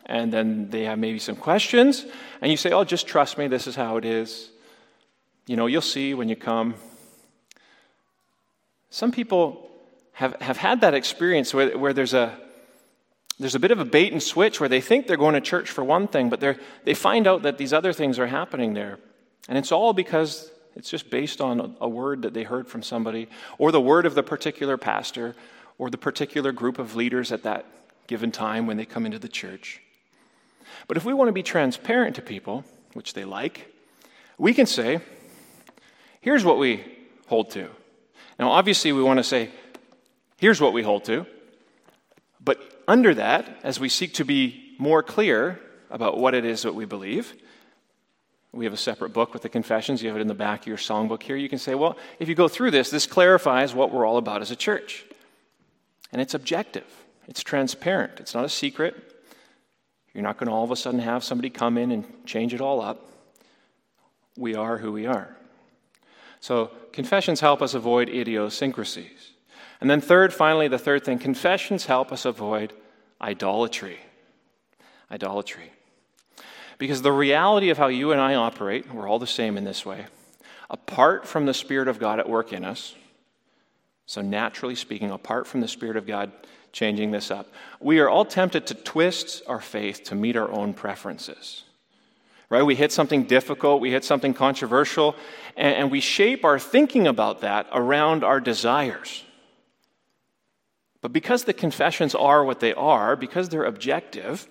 And 0.06 0.32
then 0.32 0.70
they 0.70 0.84
have 0.84 1.00
maybe 1.00 1.20
some 1.20 1.36
questions, 1.36 2.06
and 2.42 2.52
you 2.52 2.58
say, 2.58 2.72
Oh, 2.72 2.84
just 2.84 3.08
trust 3.08 3.40
me, 3.40 3.48
this 3.48 3.66
is 3.66 3.76
how 3.76 3.98
it 3.98 4.06
is. 4.06 4.52
You 5.48 5.56
know, 5.56 5.66
you'll 5.66 5.82
see 5.82 6.14
when 6.14 6.30
you 6.30 6.36
come. 6.36 6.76
Some 8.92 9.12
people 9.12 9.68
have, 10.14 10.40
have 10.42 10.58
had 10.58 10.82
that 10.82 10.94
experience 10.94 11.56
where, 11.56 11.76
where 11.76 11.94
there's, 11.94 12.14
a, 12.14 12.38
there's 13.40 13.56
a 13.56 13.60
bit 13.60 13.72
of 13.72 13.80
a 13.80 13.86
bait 13.86 14.12
and 14.12 14.22
switch 14.22 14.60
where 14.60 14.70
they 14.70 14.82
think 14.82 15.08
they're 15.08 15.18
going 15.18 15.34
to 15.34 15.42
church 15.42 15.72
for 15.72 15.84
one 15.84 16.08
thing, 16.08 16.30
but 16.30 16.40
they 16.84 16.94
find 16.94 17.26
out 17.26 17.42
that 17.44 17.58
these 17.58 17.74
other 17.74 17.94
things 17.94 18.20
are 18.20 18.28
happening 18.28 18.76
there. 18.76 19.00
And 19.48 19.58
it's 19.58 19.72
all 19.72 19.94
because 19.94 20.52
it's 20.76 20.90
just 20.90 21.10
based 21.10 21.42
on 21.42 21.76
a, 21.82 21.90
word 21.90 22.22
that 22.22 22.34
they 22.34 22.44
heard 22.44 22.68
from 22.68 22.84
somebody, 22.84 23.28
or 23.58 23.72
the 23.72 23.82
word 23.82 24.06
of 24.06 24.16
the 24.16 24.24
particular 24.24 24.78
pastor, 24.78 25.36
or 25.78 25.90
the 25.90 25.98
particular 25.98 26.52
group 26.52 26.80
of 26.80 26.96
leaders 26.96 27.32
at 27.32 27.44
that 27.44 27.66
given 28.08 28.32
time 28.32 28.68
when 28.68 28.78
they 28.78 28.86
come 28.86 29.06
into 29.06 29.20
the 29.20 29.28
church. 29.28 29.82
But 30.88 30.98
if 30.98 31.06
we 31.06 31.14
want 31.14 31.28
to 31.28 31.34
be 31.34 31.44
transparent 31.44 32.16
to 32.16 32.22
people, 32.22 32.64
which 32.94 33.14
they 33.14 33.26
like, 33.26 33.74
we 34.38 34.54
can 34.54 34.66
say, 34.66 35.00
here's 36.22 36.46
what 36.46 36.58
we 36.58 36.84
hold 37.28 37.52
to. 37.52 37.70
Now, 38.40 38.52
obviously, 38.52 38.92
we 38.94 39.04
want 39.04 39.18
to 39.18 39.24
say, 39.24 39.50
here's 40.38 40.62
what 40.62 40.74
we 40.74 40.82
hold 40.82 41.06
to. 41.06 41.26
But 42.40 42.84
under 42.88 43.14
that, 43.16 43.60
as 43.64 43.80
we 43.80 43.90
seek 43.90 44.14
to 44.16 44.26
be 44.26 44.76
more 44.80 45.04
clear 45.04 45.60
about 45.90 46.18
what 46.18 46.34
it 46.34 46.46
is 46.46 46.62
that 46.62 46.74
we 46.74 46.86
believe, 46.86 47.34
we 48.52 48.66
have 48.66 48.74
a 48.74 48.78
separate 48.78 49.14
book 49.14 49.34
with 49.34 49.44
the 49.44 49.50
confessions. 49.50 50.02
You 50.02 50.10
have 50.10 50.18
it 50.18 50.22
in 50.22 50.28
the 50.28 50.34
back 50.34 50.62
of 50.62 50.68
your 50.68 50.78
songbook 50.78 51.22
here. 51.22 51.36
You 51.36 51.50
can 51.50 51.60
say, 51.60 51.76
well, 51.76 51.98
if 52.20 52.28
you 52.28 52.36
go 52.36 52.48
through 52.48 52.72
this, 52.72 52.90
this 52.90 53.06
clarifies 53.06 53.74
what 53.74 53.92
we're 53.92 54.06
all 54.06 54.18
about 54.18 54.42
as 54.42 54.52
a 54.52 54.56
church. 54.56 55.06
And 56.12 56.22
it's 56.22 56.34
objective, 56.34 56.88
it's 57.28 57.44
transparent, 57.44 58.20
it's 58.20 58.34
not 58.34 58.46
a 58.46 58.50
secret. 58.50 58.96
You're 60.14 60.24
not 60.24 60.38
going 60.38 60.48
to 60.48 60.54
all 60.54 60.64
of 60.64 60.72
a 60.72 60.76
sudden 60.76 61.00
have 61.00 61.24
somebody 61.24 61.52
come 61.52 61.78
in 61.78 61.92
and 61.92 62.04
change 62.26 62.54
it 62.54 62.62
all 62.62 62.82
up. 62.82 63.12
We 64.36 64.56
are 64.56 64.80
who 64.80 64.92
we 64.92 65.06
are. 65.06 65.36
So, 66.40 66.72
confessions 66.94 67.42
help 67.42 67.62
us 67.62 67.76
avoid 67.76 68.10
idiosyncrasies. 68.10 69.34
And 69.80 69.90
then, 69.90 70.02
third, 70.02 70.34
finally, 70.34 70.68
the 70.68 70.80
third 70.80 71.06
thing 71.06 71.20
confessions 71.20 71.86
help 71.86 72.12
us 72.12 72.26
avoid 72.26 72.74
idolatry. 73.22 74.00
Idolatry. 75.12 75.72
Because 76.80 77.04
the 77.04 77.12
reality 77.12 77.70
of 77.70 77.78
how 77.78 77.88
you 77.88 78.14
and 78.14 78.20
I 78.20 78.34
operate, 78.34 78.92
we're 78.92 79.08
all 79.08 79.20
the 79.20 79.28
same 79.28 79.58
in 79.58 79.66
this 79.66 79.86
way, 79.86 80.08
apart 80.70 81.28
from 81.28 81.46
the 81.46 81.54
Spirit 81.54 81.88
of 81.88 82.00
God 82.00 82.20
at 82.20 82.28
work 82.28 82.52
in 82.52 82.66
us, 82.66 82.96
so 84.06 84.22
naturally 84.22 84.76
speaking, 84.76 85.12
apart 85.12 85.46
from 85.46 85.62
the 85.62 85.68
Spirit 85.68 85.98
of 85.98 86.08
God 86.08 86.32
changing 86.72 87.12
this 87.12 87.30
up, 87.30 87.52
we 87.80 88.00
are 88.00 88.10
all 88.10 88.26
tempted 88.26 88.66
to 88.68 88.74
twist 88.74 89.44
our 89.46 89.60
faith 89.60 90.06
to 90.06 90.16
meet 90.16 90.38
our 90.38 90.50
own 90.50 90.74
preferences. 90.74 91.64
Right? 92.50 92.64
We 92.64 92.76
hit 92.76 92.92
something 92.92 93.26
difficult, 93.26 93.82
we 93.82 93.92
hit 93.92 94.04
something 94.04 94.34
controversial, 94.34 95.16
and, 95.56 95.76
and 95.76 95.92
we 95.92 96.00
shape 96.00 96.46
our 96.46 96.58
thinking 96.58 97.08
about 97.08 97.42
that 97.42 97.68
around 97.72 98.24
our 98.24 98.40
desires. 98.40 99.24
But 101.02 101.14
because 101.14 101.44
the 101.44 101.54
confessions 101.54 102.16
are 102.16 102.44
what 102.44 102.62
they 102.62 102.74
are, 102.74 103.16
because 103.16 103.50
they're 103.50 103.66
objective, 103.66 104.48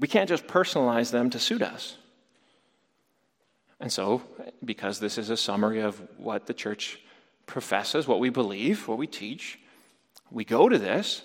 we 0.00 0.08
can't 0.08 0.28
just 0.28 0.46
personalize 0.46 1.10
them 1.10 1.30
to 1.30 1.38
suit 1.38 1.62
us. 1.62 1.96
And 3.80 3.92
so, 3.92 4.22
because 4.64 4.98
this 4.98 5.18
is 5.18 5.30
a 5.30 5.36
summary 5.36 5.80
of 5.80 6.00
what 6.18 6.46
the 6.46 6.54
church 6.54 7.00
professes, 7.46 8.06
what 8.06 8.20
we 8.20 8.30
believe, 8.30 8.88
what 8.88 8.98
we 8.98 9.06
teach, 9.06 9.58
we 10.30 10.44
go 10.44 10.68
to 10.68 10.78
this, 10.78 11.22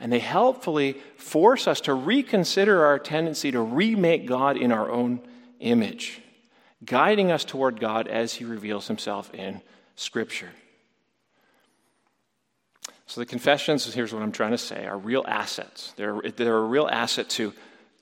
and 0.00 0.12
they 0.12 0.18
helpfully 0.18 0.94
force 1.16 1.66
us 1.66 1.80
to 1.82 1.94
reconsider 1.94 2.84
our 2.84 2.98
tendency 2.98 3.50
to 3.50 3.60
remake 3.60 4.26
God 4.26 4.56
in 4.56 4.72
our 4.72 4.90
own 4.90 5.20
image, 5.60 6.22
guiding 6.84 7.30
us 7.30 7.44
toward 7.44 7.80
God 7.80 8.08
as 8.08 8.34
He 8.34 8.44
reveals 8.44 8.88
Himself 8.88 9.32
in 9.34 9.60
Scripture. 9.94 10.50
So, 13.06 13.20
the 13.20 13.26
confessions, 13.26 13.92
here's 13.92 14.12
what 14.12 14.22
I'm 14.22 14.32
trying 14.32 14.50
to 14.50 14.58
say, 14.58 14.86
are 14.86 14.98
real 14.98 15.24
assets. 15.26 15.92
They're, 15.96 16.20
they're 16.36 16.58
a 16.58 16.60
real 16.60 16.88
asset 16.90 17.28
to 17.30 17.52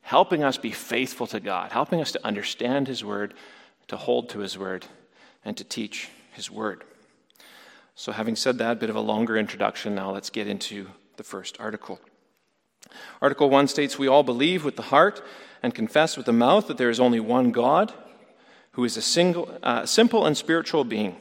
helping 0.06 0.44
us 0.44 0.56
be 0.56 0.70
faithful 0.70 1.26
to 1.26 1.40
God, 1.40 1.72
helping 1.72 2.00
us 2.00 2.12
to 2.12 2.24
understand 2.24 2.86
His 2.86 3.04
Word, 3.04 3.34
to 3.88 3.96
hold 3.96 4.28
to 4.28 4.38
His 4.38 4.56
Word, 4.56 4.86
and 5.44 5.56
to 5.56 5.64
teach 5.64 6.08
His 6.32 6.48
Word. 6.48 6.84
So, 7.96 8.12
having 8.12 8.36
said 8.36 8.58
that, 8.58 8.72
a 8.72 8.76
bit 8.76 8.88
of 8.88 8.94
a 8.94 9.00
longer 9.00 9.36
introduction, 9.36 9.96
now 9.96 10.12
let's 10.12 10.30
get 10.30 10.46
into 10.46 10.86
the 11.16 11.24
first 11.24 11.58
article. 11.58 11.98
Article 13.20 13.50
1 13.50 13.66
states 13.66 13.98
We 13.98 14.06
all 14.06 14.22
believe 14.22 14.64
with 14.64 14.76
the 14.76 14.82
heart 14.82 15.24
and 15.60 15.74
confess 15.74 16.16
with 16.16 16.26
the 16.26 16.32
mouth 16.32 16.68
that 16.68 16.78
there 16.78 16.90
is 16.90 17.00
only 17.00 17.18
one 17.18 17.50
God 17.50 17.92
who 18.72 18.84
is 18.84 18.96
a 18.96 19.02
single, 19.02 19.58
uh, 19.64 19.86
simple 19.86 20.24
and 20.24 20.36
spiritual 20.36 20.84
being. 20.84 21.16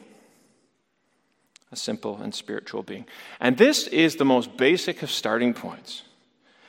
A 1.72 1.76
simple 1.76 2.22
and 2.22 2.36
spiritual 2.36 2.84
being. 2.84 3.08
And 3.40 3.58
this 3.58 3.88
is 3.88 4.18
the 4.18 4.26
most 4.26 4.56
basic 4.58 5.02
of 5.02 5.10
starting 5.10 5.56
points. 5.56 6.04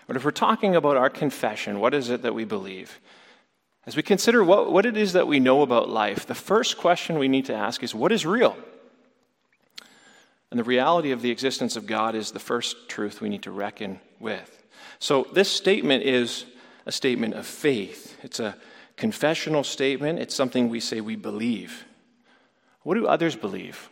But 0.07 0.17
if 0.17 0.25
we're 0.25 0.31
talking 0.31 0.77
about 0.77 0.97
our 0.97 1.11
confession, 1.11 1.81
what 1.81 1.95
is 1.95 2.11
it 2.11 2.23
that 2.23 2.35
we 2.35 2.45
believe? 2.45 3.01
As 3.87 3.97
we 3.97 4.03
consider 4.03 4.43
what, 4.43 4.73
what 4.73 4.87
it 4.87 4.97
is 4.97 5.13
that 5.13 5.29
we 5.29 5.41
know 5.41 5.63
about 5.63 5.89
life, 5.89 6.27
the 6.27 6.35
first 6.35 6.79
question 6.79 7.19
we 7.19 7.29
need 7.29 7.47
to 7.47 7.55
ask 7.55 7.83
is 7.83 7.95
what 7.95 8.13
is 8.13 8.27
real? 8.27 8.57
And 10.51 10.59
the 10.59 10.65
reality 10.65 11.11
of 11.13 11.23
the 11.23 11.31
existence 11.31 11.77
of 11.77 11.87
God 11.87 12.15
is 12.15 12.31
the 12.31 12.39
first 12.39 12.89
truth 12.89 13.21
we 13.21 13.29
need 13.29 13.43
to 13.43 13.51
reckon 13.51 14.01
with. 14.21 14.65
So, 14.99 15.27
this 15.33 15.51
statement 15.51 16.05
is 16.05 16.47
a 16.87 16.93
statement 16.93 17.35
of 17.35 17.47
faith. 17.47 18.17
It's 18.23 18.41
a 18.41 18.57
confessional 18.97 19.65
statement, 19.65 20.19
it's 20.19 20.35
something 20.35 20.69
we 20.69 20.81
say 20.81 21.01
we 21.01 21.17
believe. 21.17 21.85
What 22.83 22.95
do 22.95 23.07
others 23.07 23.37
believe? 23.37 23.91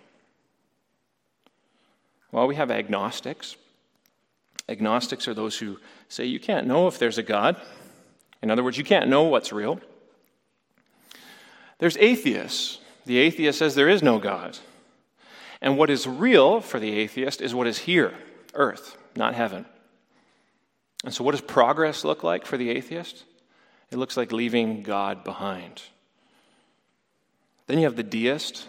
Well, 2.33 2.47
we 2.47 2.55
have 2.55 2.71
agnostics. 2.71 3.57
Agnostics 4.69 5.29
are 5.29 5.35
those 5.35 5.59
who 5.59 5.79
say 6.09 6.25
you 6.25 6.41
can't 6.41 6.67
know 6.67 6.87
if 6.87 6.99
there's 6.99 7.19
a 7.19 7.23
God. 7.23 7.57
In 8.43 8.51
other 8.51 8.65
words, 8.65 8.79
you 8.79 8.85
can't 8.85 9.09
know 9.09 9.25
what's 9.25 9.53
real. 9.53 9.81
There's 11.79 11.97
atheists. 11.99 12.79
The 13.05 13.19
atheist 13.19 13.59
says 13.59 13.75
there 13.75 13.89
is 13.89 14.03
no 14.03 14.19
God. 14.19 14.59
And 15.61 15.77
what 15.79 15.91
is 15.91 16.07
real 16.07 16.61
for 16.61 16.79
the 16.79 16.93
atheist 16.99 17.41
is 17.41 17.55
what 17.55 17.67
is 17.67 17.79
here, 17.79 18.15
earth, 18.55 18.97
not 19.17 19.35
heaven. 19.35 19.67
And 21.05 21.13
so, 21.13 21.25
what 21.25 21.33
does 21.33 21.41
progress 21.41 22.05
look 22.05 22.23
like 22.23 22.47
for 22.47 22.57
the 22.57 22.71
atheist? 22.71 23.25
It 23.91 23.99
looks 23.99 24.17
like 24.17 24.33
leaving 24.33 24.83
God 24.83 25.25
behind. 25.25 25.83
Then 27.67 27.79
you 27.79 27.85
have 27.85 27.97
the 27.97 28.03
deist 28.03 28.67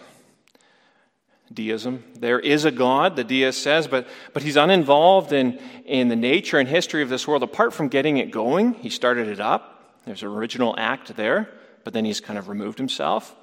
deism. 1.52 2.04
There 2.18 2.40
is 2.40 2.64
a 2.64 2.70
God, 2.70 3.16
the 3.16 3.24
deist 3.24 3.62
says, 3.62 3.86
but, 3.86 4.06
but 4.32 4.42
he's 4.42 4.56
uninvolved 4.56 5.32
in, 5.32 5.58
in 5.84 6.08
the 6.08 6.16
nature 6.16 6.58
and 6.58 6.68
history 6.68 7.02
of 7.02 7.08
this 7.08 7.26
world. 7.26 7.42
Apart 7.42 7.72
from 7.72 7.88
getting 7.88 8.16
it 8.18 8.30
going, 8.30 8.74
he 8.74 8.90
started 8.90 9.28
it 9.28 9.40
up. 9.40 10.00
There's 10.04 10.22
an 10.22 10.28
original 10.28 10.74
act 10.78 11.16
there, 11.16 11.48
but 11.84 11.92
then 11.92 12.04
he's 12.04 12.20
kind 12.20 12.38
of 12.38 12.48
removed 12.48 12.78
himself. 12.78 13.34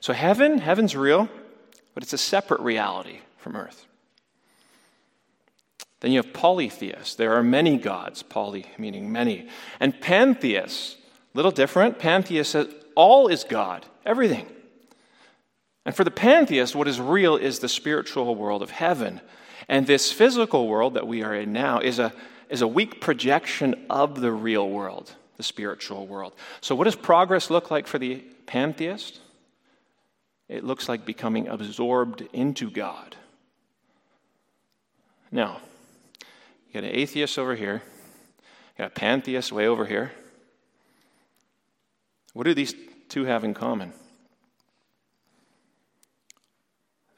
So 0.00 0.12
heaven, 0.12 0.58
heaven's 0.58 0.94
real, 0.94 1.28
but 1.94 2.02
it's 2.02 2.12
a 2.12 2.18
separate 2.18 2.60
reality 2.60 3.20
from 3.38 3.56
earth. 3.56 3.86
Then 6.00 6.12
you 6.12 6.22
have 6.22 6.32
polytheists. 6.32 7.16
There 7.16 7.34
are 7.34 7.42
many 7.42 7.76
gods, 7.76 8.22
poly 8.22 8.66
meaning 8.78 9.10
many. 9.10 9.48
And 9.80 10.00
pantheists, 10.00 10.96
little 11.34 11.50
different. 11.50 11.98
Pantheists 11.98 12.52
says 12.52 12.68
all 12.94 13.26
is 13.26 13.42
God, 13.42 13.84
everything. 14.06 14.46
And 15.88 15.96
for 15.96 16.04
the 16.04 16.10
pantheist, 16.10 16.74
what 16.74 16.86
is 16.86 17.00
real 17.00 17.36
is 17.36 17.60
the 17.60 17.68
spiritual 17.68 18.34
world 18.34 18.60
of 18.60 18.70
heaven. 18.70 19.22
And 19.70 19.86
this 19.86 20.12
physical 20.12 20.68
world 20.68 20.92
that 20.92 21.06
we 21.06 21.22
are 21.22 21.34
in 21.34 21.54
now 21.54 21.78
is 21.78 21.98
a, 21.98 22.12
is 22.50 22.60
a 22.60 22.68
weak 22.68 23.00
projection 23.00 23.86
of 23.88 24.20
the 24.20 24.30
real 24.30 24.68
world, 24.68 25.14
the 25.38 25.42
spiritual 25.42 26.06
world. 26.06 26.34
So, 26.60 26.74
what 26.74 26.84
does 26.84 26.94
progress 26.94 27.48
look 27.48 27.70
like 27.70 27.86
for 27.86 27.98
the 27.98 28.16
pantheist? 28.44 29.20
It 30.46 30.62
looks 30.62 30.90
like 30.90 31.06
becoming 31.06 31.48
absorbed 31.48 32.20
into 32.34 32.70
God. 32.70 33.16
Now, 35.32 35.62
you 36.20 36.74
got 36.74 36.84
an 36.84 36.94
atheist 36.94 37.38
over 37.38 37.54
here, 37.54 37.82
you 38.76 38.84
got 38.84 38.88
a 38.88 38.90
pantheist 38.90 39.52
way 39.52 39.66
over 39.66 39.86
here. 39.86 40.12
What 42.34 42.44
do 42.44 42.52
these 42.52 42.74
two 43.08 43.24
have 43.24 43.42
in 43.42 43.54
common? 43.54 43.94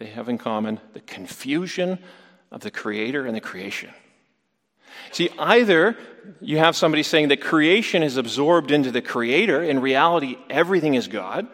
They 0.01 0.07
have 0.07 0.31
in 0.31 0.39
common 0.39 0.81
the 0.95 1.01
confusion 1.01 1.99
of 2.51 2.63
the 2.63 2.71
creator 2.71 3.27
and 3.27 3.37
the 3.37 3.41
creation. 3.41 3.91
See, 5.13 5.29
either 5.39 5.97
you 6.41 6.57
have 6.57 6.75
somebody 6.75 7.03
saying 7.03 7.29
that 7.29 7.43
creation 7.43 8.03
is 8.03 8.17
absorbed 8.17 8.71
into 8.71 8.91
the 8.91 9.03
creator, 9.03 9.63
in 9.63 9.79
reality, 9.79 10.39
everything 10.49 10.95
is 10.95 11.07
God, 11.07 11.47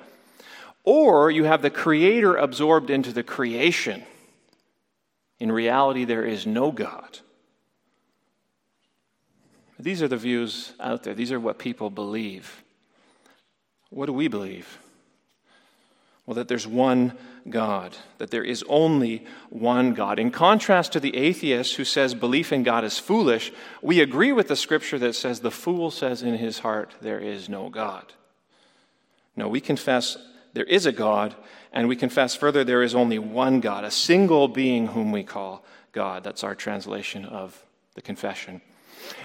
or 0.84 1.30
you 1.30 1.42
have 1.44 1.60
the 1.60 1.70
creator 1.70 2.36
absorbed 2.36 2.88
into 2.88 3.12
the 3.12 3.24
creation. 3.24 4.04
In 5.40 5.50
reality, 5.50 6.04
there 6.04 6.24
is 6.24 6.46
no 6.46 6.70
God. 6.70 7.18
These 9.78 10.02
are 10.02 10.08
the 10.08 10.16
views 10.16 10.72
out 10.78 11.02
there. 11.02 11.14
These 11.14 11.32
are 11.32 11.40
what 11.40 11.58
people 11.58 11.90
believe. 11.90 12.62
What 13.90 14.06
do 14.06 14.12
we 14.12 14.28
believe? 14.28 14.78
Well, 16.24 16.36
that 16.36 16.48
there's 16.48 16.66
one 16.66 17.12
God, 17.50 17.96
that 18.18 18.30
there 18.30 18.44
is 18.44 18.64
only 18.68 19.24
one 19.50 19.94
God. 19.94 20.18
In 20.18 20.30
contrast 20.30 20.92
to 20.92 21.00
the 21.00 21.16
atheist 21.16 21.76
who 21.76 21.84
says 21.84 22.14
belief 22.14 22.52
in 22.52 22.62
God 22.62 22.84
is 22.84 22.98
foolish, 22.98 23.52
we 23.82 24.00
agree 24.00 24.32
with 24.32 24.48
the 24.48 24.56
scripture 24.56 24.98
that 24.98 25.14
says 25.14 25.40
the 25.40 25.50
fool 25.50 25.90
says 25.90 26.22
in 26.22 26.36
his 26.36 26.60
heart, 26.60 26.94
There 27.00 27.20
is 27.20 27.48
no 27.48 27.68
God. 27.68 28.12
No, 29.36 29.48
we 29.48 29.60
confess 29.60 30.16
there 30.54 30.64
is 30.64 30.86
a 30.86 30.92
God, 30.92 31.34
and 31.72 31.86
we 31.86 31.96
confess 31.96 32.34
further 32.34 32.64
there 32.64 32.82
is 32.82 32.94
only 32.94 33.18
one 33.18 33.60
God, 33.60 33.84
a 33.84 33.90
single 33.90 34.48
being 34.48 34.88
whom 34.88 35.12
we 35.12 35.22
call 35.22 35.64
God. 35.92 36.24
That's 36.24 36.42
our 36.42 36.54
translation 36.54 37.26
of 37.26 37.62
the 37.94 38.02
confession. 38.02 38.62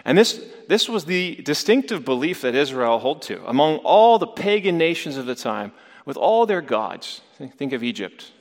And 0.05 0.17
this, 0.17 0.43
this 0.67 0.89
was 0.89 1.05
the 1.05 1.35
distinctive 1.37 2.05
belief 2.05 2.41
that 2.41 2.55
Israel 2.55 2.99
held 2.99 3.21
to 3.23 3.43
among 3.47 3.77
all 3.77 4.19
the 4.19 4.27
pagan 4.27 4.77
nations 4.77 5.17
of 5.17 5.25
the 5.25 5.35
time, 5.35 5.71
with 6.05 6.17
all 6.17 6.45
their 6.45 6.61
gods. 6.61 7.21
Think 7.49 7.73
of 7.73 7.83
Egypt, 7.83 8.31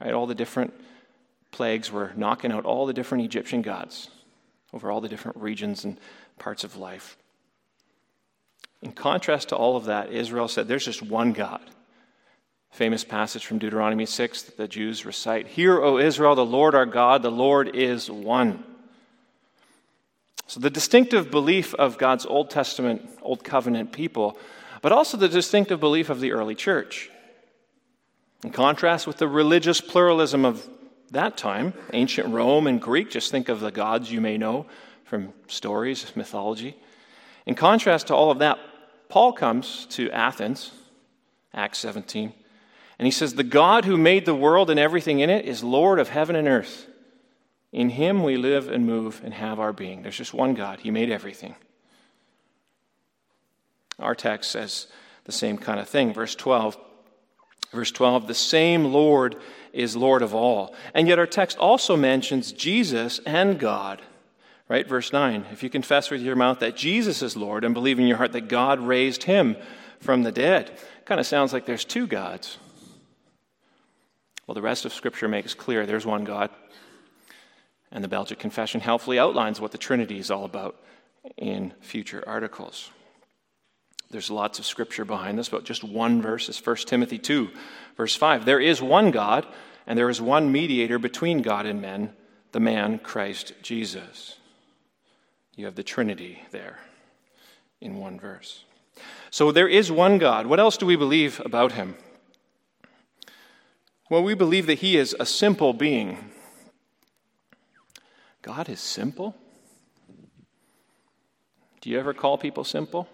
right? 0.00 0.12
All 0.12 0.26
the 0.26 0.34
different 0.34 0.72
plagues 1.50 1.90
were 1.90 2.12
knocking 2.16 2.52
out 2.52 2.64
all 2.64 2.86
the 2.86 2.92
different 2.92 3.24
Egyptian 3.24 3.62
gods 3.62 4.10
over 4.72 4.90
all 4.90 5.00
the 5.00 5.08
different 5.08 5.36
regions 5.38 5.84
and 5.84 5.98
parts 6.38 6.64
of 6.64 6.76
life. 6.76 7.16
In 8.82 8.92
contrast 8.92 9.50
to 9.50 9.56
all 9.56 9.76
of 9.76 9.84
that, 9.86 10.10
Israel 10.10 10.48
said 10.48 10.68
there's 10.68 10.84
just 10.84 11.02
one 11.02 11.32
God. 11.32 11.62
Famous 12.70 13.04
passage 13.04 13.46
from 13.46 13.58
Deuteronomy 13.58 14.04
6 14.04 14.42
that 14.42 14.56
the 14.56 14.66
Jews 14.66 15.06
recite 15.06 15.46
Hear, 15.46 15.80
O 15.80 15.98
Israel, 15.98 16.34
the 16.34 16.44
Lord 16.44 16.74
our 16.74 16.86
God, 16.86 17.22
the 17.22 17.30
Lord 17.30 17.76
is 17.76 18.10
one. 18.10 18.64
So, 20.46 20.60
the 20.60 20.70
distinctive 20.70 21.30
belief 21.30 21.72
of 21.74 21.96
God's 21.96 22.26
Old 22.26 22.50
Testament, 22.50 23.08
Old 23.22 23.44
Covenant 23.44 23.92
people, 23.92 24.36
but 24.82 24.92
also 24.92 25.16
the 25.16 25.28
distinctive 25.28 25.80
belief 25.80 26.10
of 26.10 26.20
the 26.20 26.32
early 26.32 26.54
church. 26.54 27.10
In 28.44 28.50
contrast 28.50 29.06
with 29.06 29.16
the 29.16 29.26
religious 29.26 29.80
pluralism 29.80 30.44
of 30.44 30.68
that 31.12 31.38
time, 31.38 31.72
ancient 31.94 32.28
Rome 32.28 32.66
and 32.66 32.78
Greek, 32.78 33.10
just 33.10 33.30
think 33.30 33.48
of 33.48 33.60
the 33.60 33.70
gods 33.70 34.12
you 34.12 34.20
may 34.20 34.36
know 34.36 34.66
from 35.04 35.32
stories, 35.46 36.14
mythology. 36.14 36.76
In 37.46 37.54
contrast 37.54 38.08
to 38.08 38.14
all 38.14 38.30
of 38.30 38.40
that, 38.40 38.58
Paul 39.08 39.32
comes 39.32 39.86
to 39.92 40.10
Athens, 40.10 40.72
Acts 41.54 41.78
17, 41.78 42.34
and 42.98 43.06
he 43.06 43.10
says, 43.10 43.32
The 43.34 43.44
God 43.44 43.86
who 43.86 43.96
made 43.96 44.26
the 44.26 44.34
world 44.34 44.68
and 44.68 44.78
everything 44.78 45.20
in 45.20 45.30
it 45.30 45.46
is 45.46 45.64
Lord 45.64 45.98
of 45.98 46.10
heaven 46.10 46.36
and 46.36 46.46
earth. 46.46 46.86
In 47.72 47.88
him 47.88 48.22
we 48.22 48.36
live 48.36 48.68
and 48.68 48.84
move 48.84 49.22
and 49.24 49.32
have 49.32 49.58
our 49.58 49.72
being. 49.72 50.02
There's 50.02 50.18
just 50.18 50.34
one 50.34 50.52
God, 50.52 50.80
he 50.80 50.90
made 50.90 51.10
everything. 51.10 51.54
Our 53.98 54.14
text 54.14 54.50
says 54.50 54.86
the 55.24 55.32
same 55.32 55.56
kind 55.56 55.80
of 55.80 55.88
thing. 55.88 56.12
Verse 56.12 56.34
12. 56.34 56.76
Verse 57.74 57.90
12, 57.90 58.26
the 58.26 58.34
same 58.34 58.84
Lord 58.86 59.36
is 59.72 59.96
Lord 59.96 60.22
of 60.22 60.34
all. 60.34 60.74
And 60.94 61.08
yet 61.08 61.18
our 61.18 61.26
text 61.26 61.58
also 61.58 61.96
mentions 61.96 62.52
Jesus 62.52 63.20
and 63.26 63.58
God. 63.58 64.00
Right? 64.68 64.88
Verse 64.88 65.12
9, 65.12 65.46
if 65.52 65.62
you 65.62 65.68
confess 65.68 66.10
with 66.10 66.22
your 66.22 66.36
mouth 66.36 66.60
that 66.60 66.76
Jesus 66.76 67.20
is 67.20 67.36
Lord 67.36 67.64
and 67.64 67.74
believe 67.74 67.98
in 67.98 68.06
your 68.06 68.16
heart 68.16 68.32
that 68.32 68.48
God 68.48 68.80
raised 68.80 69.24
him 69.24 69.56
from 70.00 70.22
the 70.22 70.32
dead, 70.32 70.78
kind 71.04 71.20
of 71.20 71.26
sounds 71.26 71.52
like 71.52 71.66
there's 71.66 71.84
two 71.84 72.06
gods. 72.06 72.56
Well, 74.46 74.54
the 74.54 74.62
rest 74.62 74.84
of 74.84 74.94
Scripture 74.94 75.28
makes 75.28 75.52
clear 75.52 75.84
there's 75.84 76.06
one 76.06 76.24
God. 76.24 76.50
And 77.90 78.02
the 78.02 78.08
Belgic 78.08 78.38
Confession 78.38 78.80
helpfully 78.80 79.18
outlines 79.18 79.60
what 79.60 79.72
the 79.72 79.78
Trinity 79.78 80.18
is 80.18 80.30
all 80.30 80.44
about 80.44 80.76
in 81.36 81.72
future 81.80 82.22
articles. 82.26 82.90
There's 84.14 84.30
lots 84.30 84.60
of 84.60 84.64
scripture 84.64 85.04
behind 85.04 85.36
this, 85.36 85.48
but 85.48 85.64
just 85.64 85.82
one 85.82 86.22
verse 86.22 86.48
is 86.48 86.64
1 86.64 86.76
Timothy 86.86 87.18
2, 87.18 87.50
verse 87.96 88.14
5. 88.14 88.44
There 88.44 88.60
is 88.60 88.80
one 88.80 89.10
God, 89.10 89.44
and 89.88 89.98
there 89.98 90.08
is 90.08 90.22
one 90.22 90.52
mediator 90.52 91.00
between 91.00 91.42
God 91.42 91.66
and 91.66 91.82
men, 91.82 92.12
the 92.52 92.60
man 92.60 93.00
Christ 93.00 93.54
Jesus. 93.60 94.38
You 95.56 95.64
have 95.64 95.74
the 95.74 95.82
Trinity 95.82 96.44
there 96.52 96.78
in 97.80 97.96
one 97.96 98.20
verse. 98.20 98.64
So 99.30 99.50
there 99.50 99.66
is 99.66 99.90
one 99.90 100.18
God. 100.18 100.46
What 100.46 100.60
else 100.60 100.76
do 100.76 100.86
we 100.86 100.94
believe 100.94 101.42
about 101.44 101.72
him? 101.72 101.96
Well, 104.08 104.22
we 104.22 104.34
believe 104.34 104.66
that 104.66 104.78
he 104.78 104.96
is 104.96 105.16
a 105.18 105.26
simple 105.26 105.72
being. 105.72 106.30
God 108.42 108.68
is 108.68 108.78
simple? 108.78 109.34
Do 111.80 111.90
you 111.90 111.98
ever 111.98 112.14
call 112.14 112.38
people 112.38 112.62
simple? 112.62 113.08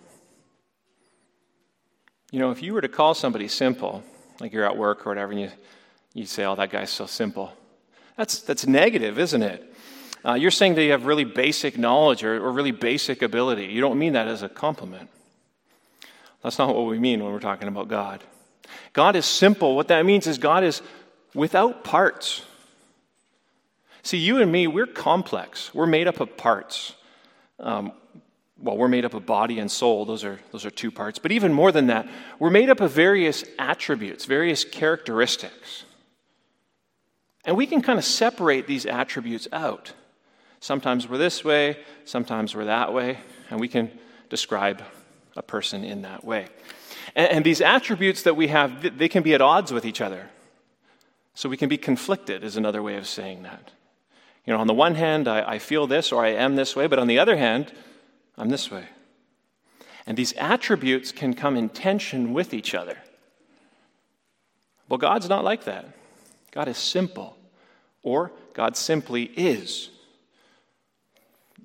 You 2.30 2.38
know, 2.38 2.50
if 2.50 2.62
you 2.62 2.74
were 2.74 2.80
to 2.80 2.88
call 2.88 3.14
somebody 3.14 3.48
simple, 3.48 4.02
like 4.40 4.52
you're 4.52 4.64
at 4.64 4.76
work 4.76 5.06
or 5.06 5.10
whatever, 5.10 5.32
and 5.32 5.40
you, 5.40 5.50
you 6.14 6.26
say, 6.26 6.44
oh, 6.44 6.54
that 6.54 6.70
guy's 6.70 6.90
so 6.90 7.06
simple, 7.06 7.52
that's, 8.16 8.40
that's 8.42 8.66
negative, 8.66 9.18
isn't 9.18 9.42
it? 9.42 9.74
Uh, 10.24 10.34
you're 10.34 10.50
saying 10.50 10.74
that 10.74 10.84
you 10.84 10.90
have 10.90 11.06
really 11.06 11.24
basic 11.24 11.78
knowledge 11.78 12.22
or, 12.22 12.44
or 12.44 12.52
really 12.52 12.72
basic 12.72 13.22
ability. 13.22 13.66
You 13.66 13.80
don't 13.80 13.98
mean 13.98 14.12
that 14.12 14.28
as 14.28 14.42
a 14.42 14.48
compliment. 14.48 15.08
That's 16.42 16.58
not 16.58 16.74
what 16.74 16.86
we 16.86 16.98
mean 16.98 17.22
when 17.22 17.32
we're 17.32 17.40
talking 17.40 17.68
about 17.68 17.88
God. 17.88 18.22
God 18.92 19.16
is 19.16 19.26
simple. 19.26 19.74
What 19.74 19.88
that 19.88 20.04
means 20.06 20.26
is 20.26 20.38
God 20.38 20.62
is 20.62 20.82
without 21.34 21.84
parts. 21.84 22.44
See, 24.02 24.18
you 24.18 24.40
and 24.40 24.50
me, 24.50 24.66
we're 24.66 24.86
complex. 24.86 25.74
We're 25.74 25.86
made 25.86 26.06
up 26.06 26.20
of 26.20 26.36
parts. 26.36 26.94
Um, 27.58 27.92
well, 28.62 28.76
we're 28.76 28.88
made 28.88 29.04
up 29.04 29.14
of 29.14 29.24
body 29.24 29.58
and 29.58 29.70
soul. 29.70 30.04
Those 30.04 30.24
are, 30.24 30.38
those 30.52 30.66
are 30.66 30.70
two 30.70 30.90
parts. 30.90 31.18
But 31.18 31.32
even 31.32 31.52
more 31.52 31.72
than 31.72 31.86
that, 31.86 32.08
we're 32.38 32.50
made 32.50 32.68
up 32.68 32.80
of 32.80 32.92
various 32.92 33.44
attributes, 33.58 34.26
various 34.26 34.64
characteristics. 34.64 35.84
And 37.44 37.56
we 37.56 37.66
can 37.66 37.80
kind 37.80 37.98
of 37.98 38.04
separate 38.04 38.66
these 38.66 38.84
attributes 38.84 39.48
out. 39.52 39.92
Sometimes 40.60 41.08
we're 41.08 41.16
this 41.16 41.42
way, 41.42 41.78
sometimes 42.04 42.54
we're 42.54 42.66
that 42.66 42.92
way, 42.92 43.18
and 43.48 43.58
we 43.58 43.68
can 43.68 43.90
describe 44.28 44.82
a 45.36 45.42
person 45.42 45.82
in 45.84 46.02
that 46.02 46.22
way. 46.22 46.48
And, 47.16 47.30
and 47.30 47.44
these 47.44 47.62
attributes 47.62 48.22
that 48.24 48.36
we 48.36 48.48
have, 48.48 48.98
they 48.98 49.08
can 49.08 49.22
be 49.22 49.32
at 49.32 49.40
odds 49.40 49.72
with 49.72 49.86
each 49.86 50.02
other. 50.02 50.28
So 51.32 51.48
we 51.48 51.56
can 51.56 51.70
be 51.70 51.78
conflicted, 51.78 52.44
is 52.44 52.56
another 52.56 52.82
way 52.82 52.96
of 52.96 53.06
saying 53.06 53.44
that. 53.44 53.70
You 54.44 54.52
know, 54.52 54.60
on 54.60 54.66
the 54.66 54.74
one 54.74 54.96
hand, 54.96 55.28
I, 55.28 55.52
I 55.52 55.58
feel 55.58 55.86
this 55.86 56.12
or 56.12 56.24
I 56.24 56.30
am 56.30 56.56
this 56.56 56.76
way, 56.76 56.86
but 56.86 56.98
on 56.98 57.06
the 57.06 57.18
other 57.18 57.36
hand, 57.38 57.72
I'm 58.36 58.48
this 58.48 58.70
way. 58.70 58.84
And 60.06 60.16
these 60.16 60.32
attributes 60.34 61.12
can 61.12 61.34
come 61.34 61.56
in 61.56 61.68
tension 61.68 62.32
with 62.32 62.54
each 62.54 62.74
other. 62.74 62.98
Well, 64.88 64.98
God's 64.98 65.28
not 65.28 65.44
like 65.44 65.64
that. 65.64 65.86
God 66.50 66.66
is 66.66 66.78
simple, 66.78 67.36
or 68.02 68.32
God 68.54 68.76
simply 68.76 69.24
is. 69.36 69.90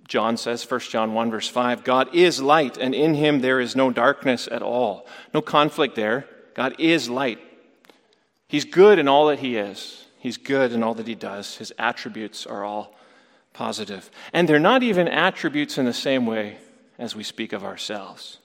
John 0.08 0.38
says, 0.38 0.69
1 0.69 0.80
John 0.82 1.13
1, 1.13 1.32
verse 1.32 1.47
5, 1.47 1.84
God 1.84 2.13
is 2.13 2.41
light, 2.41 2.78
and 2.78 2.93
in 2.93 3.15
him 3.15 3.39
there 3.39 3.60
is 3.60 3.75
no 3.75 3.89
darkness 3.89 4.47
at 4.51 4.62
all. 4.62 5.08
No 5.34 5.41
conflict 5.41 5.95
there. 5.95 6.28
God 6.54 6.75
is 6.78 7.10
light. 7.10 7.39
He's 8.47 8.65
good 8.65 8.99
in 8.99 9.08
all 9.08 9.28
that 9.28 9.39
he 9.39 9.58
is. 9.58 10.06
He's 10.19 10.38
good 10.38 10.71
in 10.71 10.84
all 10.84 10.93
that 10.95 11.08
he 11.08 11.15
does. 11.15 11.58
His 11.58 11.73
attributes 11.80 12.45
are 12.45 12.63
all 12.63 12.94
positive. 13.56 14.12
And 14.34 14.48
they're 14.48 14.60
not 14.60 14.84
even 14.84 15.08
attributes 15.08 15.78
in 15.78 15.86
the 15.86 15.94
same 15.94 16.26
way 16.26 16.58
as 17.00 17.15
we 17.15 17.24
speak 17.24 17.54
of 17.54 17.63
ourselves. 17.63 18.38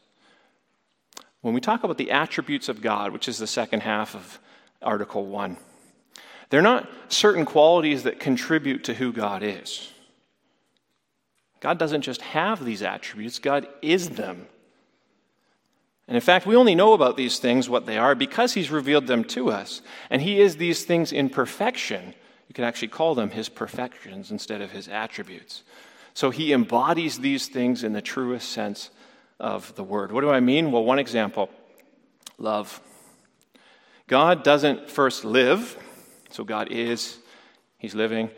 When 1.42 1.52
we 1.52 1.60
talk 1.60 1.84
about 1.84 1.98
the 1.98 2.10
attributes 2.10 2.68
of 2.68 2.80
God, 2.80 3.12
which 3.12 3.28
is 3.28 3.38
the 3.38 3.46
second 3.46 3.80
half 3.80 4.14
of 4.14 4.38
Article 4.80 5.26
1, 5.26 5.56
they're 6.48 6.62
not 6.62 6.88
certain 7.08 7.44
qualities 7.44 8.04
that 8.04 8.20
contribute 8.20 8.84
to 8.84 8.94
who 8.94 9.12
God 9.12 9.42
is. 9.42 9.90
God 11.60 11.78
doesn't 11.78 12.02
just 12.02 12.22
have 12.22 12.64
these 12.64 12.82
attributes, 12.82 13.38
God 13.38 13.68
is 13.82 14.10
them. 14.10 14.46
And 16.08 16.16
in 16.16 16.20
fact, 16.20 16.44
we 16.44 16.56
only 16.56 16.74
know 16.74 16.92
about 16.92 17.16
these 17.16 17.38
things, 17.38 17.68
what 17.68 17.86
they 17.86 17.96
are, 17.96 18.16
because 18.16 18.54
He's 18.54 18.70
revealed 18.70 19.06
them 19.06 19.22
to 19.24 19.50
us. 19.50 19.80
And 20.10 20.20
He 20.20 20.40
is 20.40 20.56
these 20.56 20.84
things 20.84 21.12
in 21.12 21.30
perfection. 21.30 22.14
You 22.50 22.54
can 22.54 22.64
actually 22.64 22.88
call 22.88 23.14
them 23.14 23.30
His 23.30 23.48
perfections 23.48 24.32
instead 24.32 24.60
of 24.60 24.72
His 24.72 24.88
attributes. 24.88 25.62
So 26.14 26.30
He 26.30 26.52
embodies 26.52 27.20
these 27.20 27.46
things 27.46 27.84
in 27.84 27.92
the 27.92 28.02
truest 28.02 28.48
sense 28.48 28.90
of 29.38 29.72
the 29.76 29.84
word. 29.84 30.10
What 30.10 30.22
do 30.22 30.30
I 30.30 30.40
mean? 30.40 30.72
Well, 30.72 30.82
one 30.82 30.98
example 30.98 31.48
love. 32.38 32.80
God 34.08 34.42
doesn't 34.42 34.90
first 34.90 35.24
live, 35.24 35.78
so 36.30 36.42
God 36.42 36.72
is, 36.72 37.18
He's 37.78 37.94
living, 37.94 38.30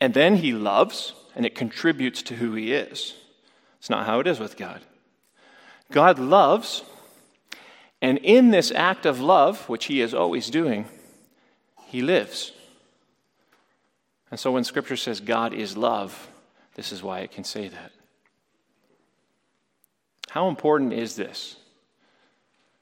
and 0.00 0.14
then 0.14 0.34
He 0.34 0.50
loves, 0.50 1.12
and 1.36 1.46
it 1.46 1.54
contributes 1.54 2.22
to 2.22 2.34
who 2.34 2.54
He 2.54 2.72
is. 2.72 3.14
It's 3.78 3.88
not 3.88 4.04
how 4.04 4.18
it 4.18 4.26
is 4.26 4.40
with 4.40 4.56
God. 4.56 4.80
God 5.92 6.18
loves, 6.18 6.82
and 8.02 8.18
in 8.18 8.50
this 8.50 8.72
act 8.72 9.06
of 9.06 9.20
love, 9.20 9.68
which 9.68 9.84
he 9.84 10.00
is 10.00 10.12
always 10.12 10.50
doing, 10.50 10.86
he 11.86 12.02
lives. 12.02 12.50
And 14.30 14.38
so 14.38 14.52
when 14.52 14.64
Scripture 14.64 14.96
says 14.96 15.20
God 15.20 15.52
is 15.52 15.76
love, 15.76 16.28
this 16.74 16.92
is 16.92 17.02
why 17.02 17.20
it 17.20 17.32
can 17.32 17.44
say 17.44 17.68
that. 17.68 17.92
How 20.30 20.48
important 20.48 20.92
is 20.92 21.16
this? 21.16 21.56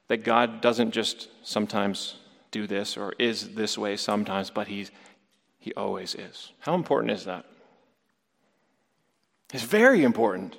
That 0.08 0.18
God 0.18 0.60
doesn't 0.60 0.90
just 0.90 1.28
sometimes 1.42 2.16
do 2.50 2.66
this 2.66 2.96
or 2.96 3.14
is 3.18 3.54
this 3.54 3.78
way 3.78 3.96
sometimes, 3.96 4.50
but 4.50 4.68
he's, 4.68 4.90
he 5.58 5.72
always 5.74 6.14
is. 6.14 6.52
How 6.60 6.74
important 6.74 7.12
is 7.12 7.24
that? 7.24 7.46
It's 9.52 9.64
very 9.64 10.02
important. 10.02 10.56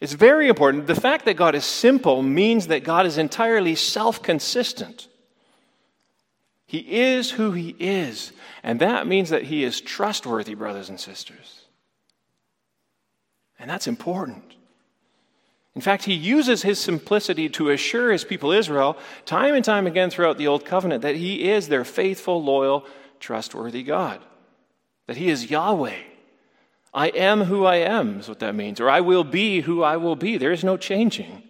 It's 0.00 0.14
very 0.14 0.48
important. 0.48 0.86
The 0.86 0.94
fact 0.94 1.26
that 1.26 1.34
God 1.34 1.54
is 1.54 1.64
simple 1.66 2.22
means 2.22 2.68
that 2.68 2.84
God 2.84 3.04
is 3.04 3.18
entirely 3.18 3.74
self 3.74 4.22
consistent. 4.22 5.08
He 6.70 7.00
is 7.00 7.32
who 7.32 7.50
he 7.50 7.74
is. 7.80 8.30
And 8.62 8.78
that 8.78 9.08
means 9.08 9.30
that 9.30 9.42
he 9.42 9.64
is 9.64 9.80
trustworthy, 9.80 10.54
brothers 10.54 10.88
and 10.88 11.00
sisters. 11.00 11.62
And 13.58 13.68
that's 13.68 13.88
important. 13.88 14.54
In 15.74 15.80
fact, 15.80 16.04
he 16.04 16.14
uses 16.14 16.62
his 16.62 16.78
simplicity 16.78 17.48
to 17.48 17.70
assure 17.70 18.12
his 18.12 18.22
people 18.22 18.52
Israel, 18.52 18.96
time 19.24 19.56
and 19.56 19.64
time 19.64 19.88
again 19.88 20.10
throughout 20.10 20.38
the 20.38 20.46
Old 20.46 20.64
Covenant, 20.64 21.02
that 21.02 21.16
he 21.16 21.50
is 21.50 21.66
their 21.66 21.84
faithful, 21.84 22.40
loyal, 22.40 22.86
trustworthy 23.18 23.82
God. 23.82 24.20
That 25.08 25.16
he 25.16 25.28
is 25.28 25.50
Yahweh. 25.50 25.98
I 26.94 27.08
am 27.08 27.40
who 27.40 27.64
I 27.64 27.78
am, 27.78 28.20
is 28.20 28.28
what 28.28 28.38
that 28.38 28.54
means. 28.54 28.78
Or 28.78 28.88
I 28.88 29.00
will 29.00 29.24
be 29.24 29.62
who 29.62 29.82
I 29.82 29.96
will 29.96 30.14
be. 30.14 30.36
There 30.36 30.52
is 30.52 30.62
no 30.62 30.76
changing. 30.76 31.42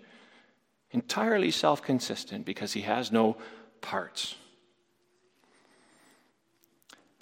Entirely 0.93 1.51
self 1.51 1.83
consistent 1.83 2.47
because 2.47 2.73
he 2.73 2.81
has 2.81 3.13
no 3.13 3.37
parts. 3.83 4.37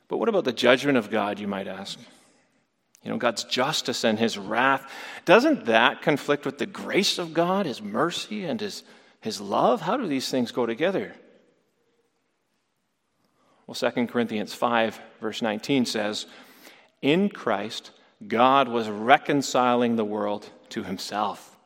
But 0.08 0.16
what 0.16 0.28
about 0.28 0.44
the 0.44 0.52
judgment 0.52 0.98
of 0.98 1.10
God, 1.10 1.38
you 1.38 1.46
might 1.46 1.68
ask? 1.68 1.98
You 3.02 3.10
know, 3.10 3.18
God's 3.18 3.44
justice 3.44 4.04
and 4.04 4.18
his 4.18 4.36
wrath. 4.36 4.90
Doesn't 5.24 5.66
that 5.66 6.02
conflict 6.02 6.44
with 6.44 6.58
the 6.58 6.66
grace 6.66 7.18
of 7.18 7.32
God, 7.32 7.66
his 7.66 7.80
mercy, 7.80 8.44
and 8.44 8.60
his, 8.60 8.82
his 9.20 9.40
love? 9.40 9.82
How 9.82 9.96
do 9.96 10.06
these 10.06 10.30
things 10.30 10.50
go 10.50 10.66
together? 10.66 11.14
Well, 13.66 13.74
2 13.74 14.06
Corinthians 14.06 14.54
5, 14.54 14.98
verse 15.20 15.42
19 15.42 15.84
says, 15.84 16.26
In 17.02 17.28
Christ, 17.28 17.92
God 18.26 18.68
was 18.68 18.88
reconciling 18.88 19.96
the 19.96 20.04
world 20.04 20.48
to 20.70 20.82
himself. 20.82 21.56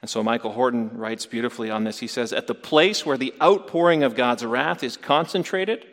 And 0.00 0.08
so 0.08 0.22
Michael 0.22 0.52
Horton 0.52 0.96
writes 0.96 1.26
beautifully 1.26 1.70
on 1.70 1.84
this. 1.84 1.98
He 1.98 2.06
says, 2.06 2.32
At 2.32 2.46
the 2.46 2.54
place 2.54 3.04
where 3.04 3.18
the 3.18 3.34
outpouring 3.42 4.04
of 4.04 4.14
God's 4.14 4.44
wrath 4.44 4.82
is 4.82 4.96
concentrated, 4.96 5.84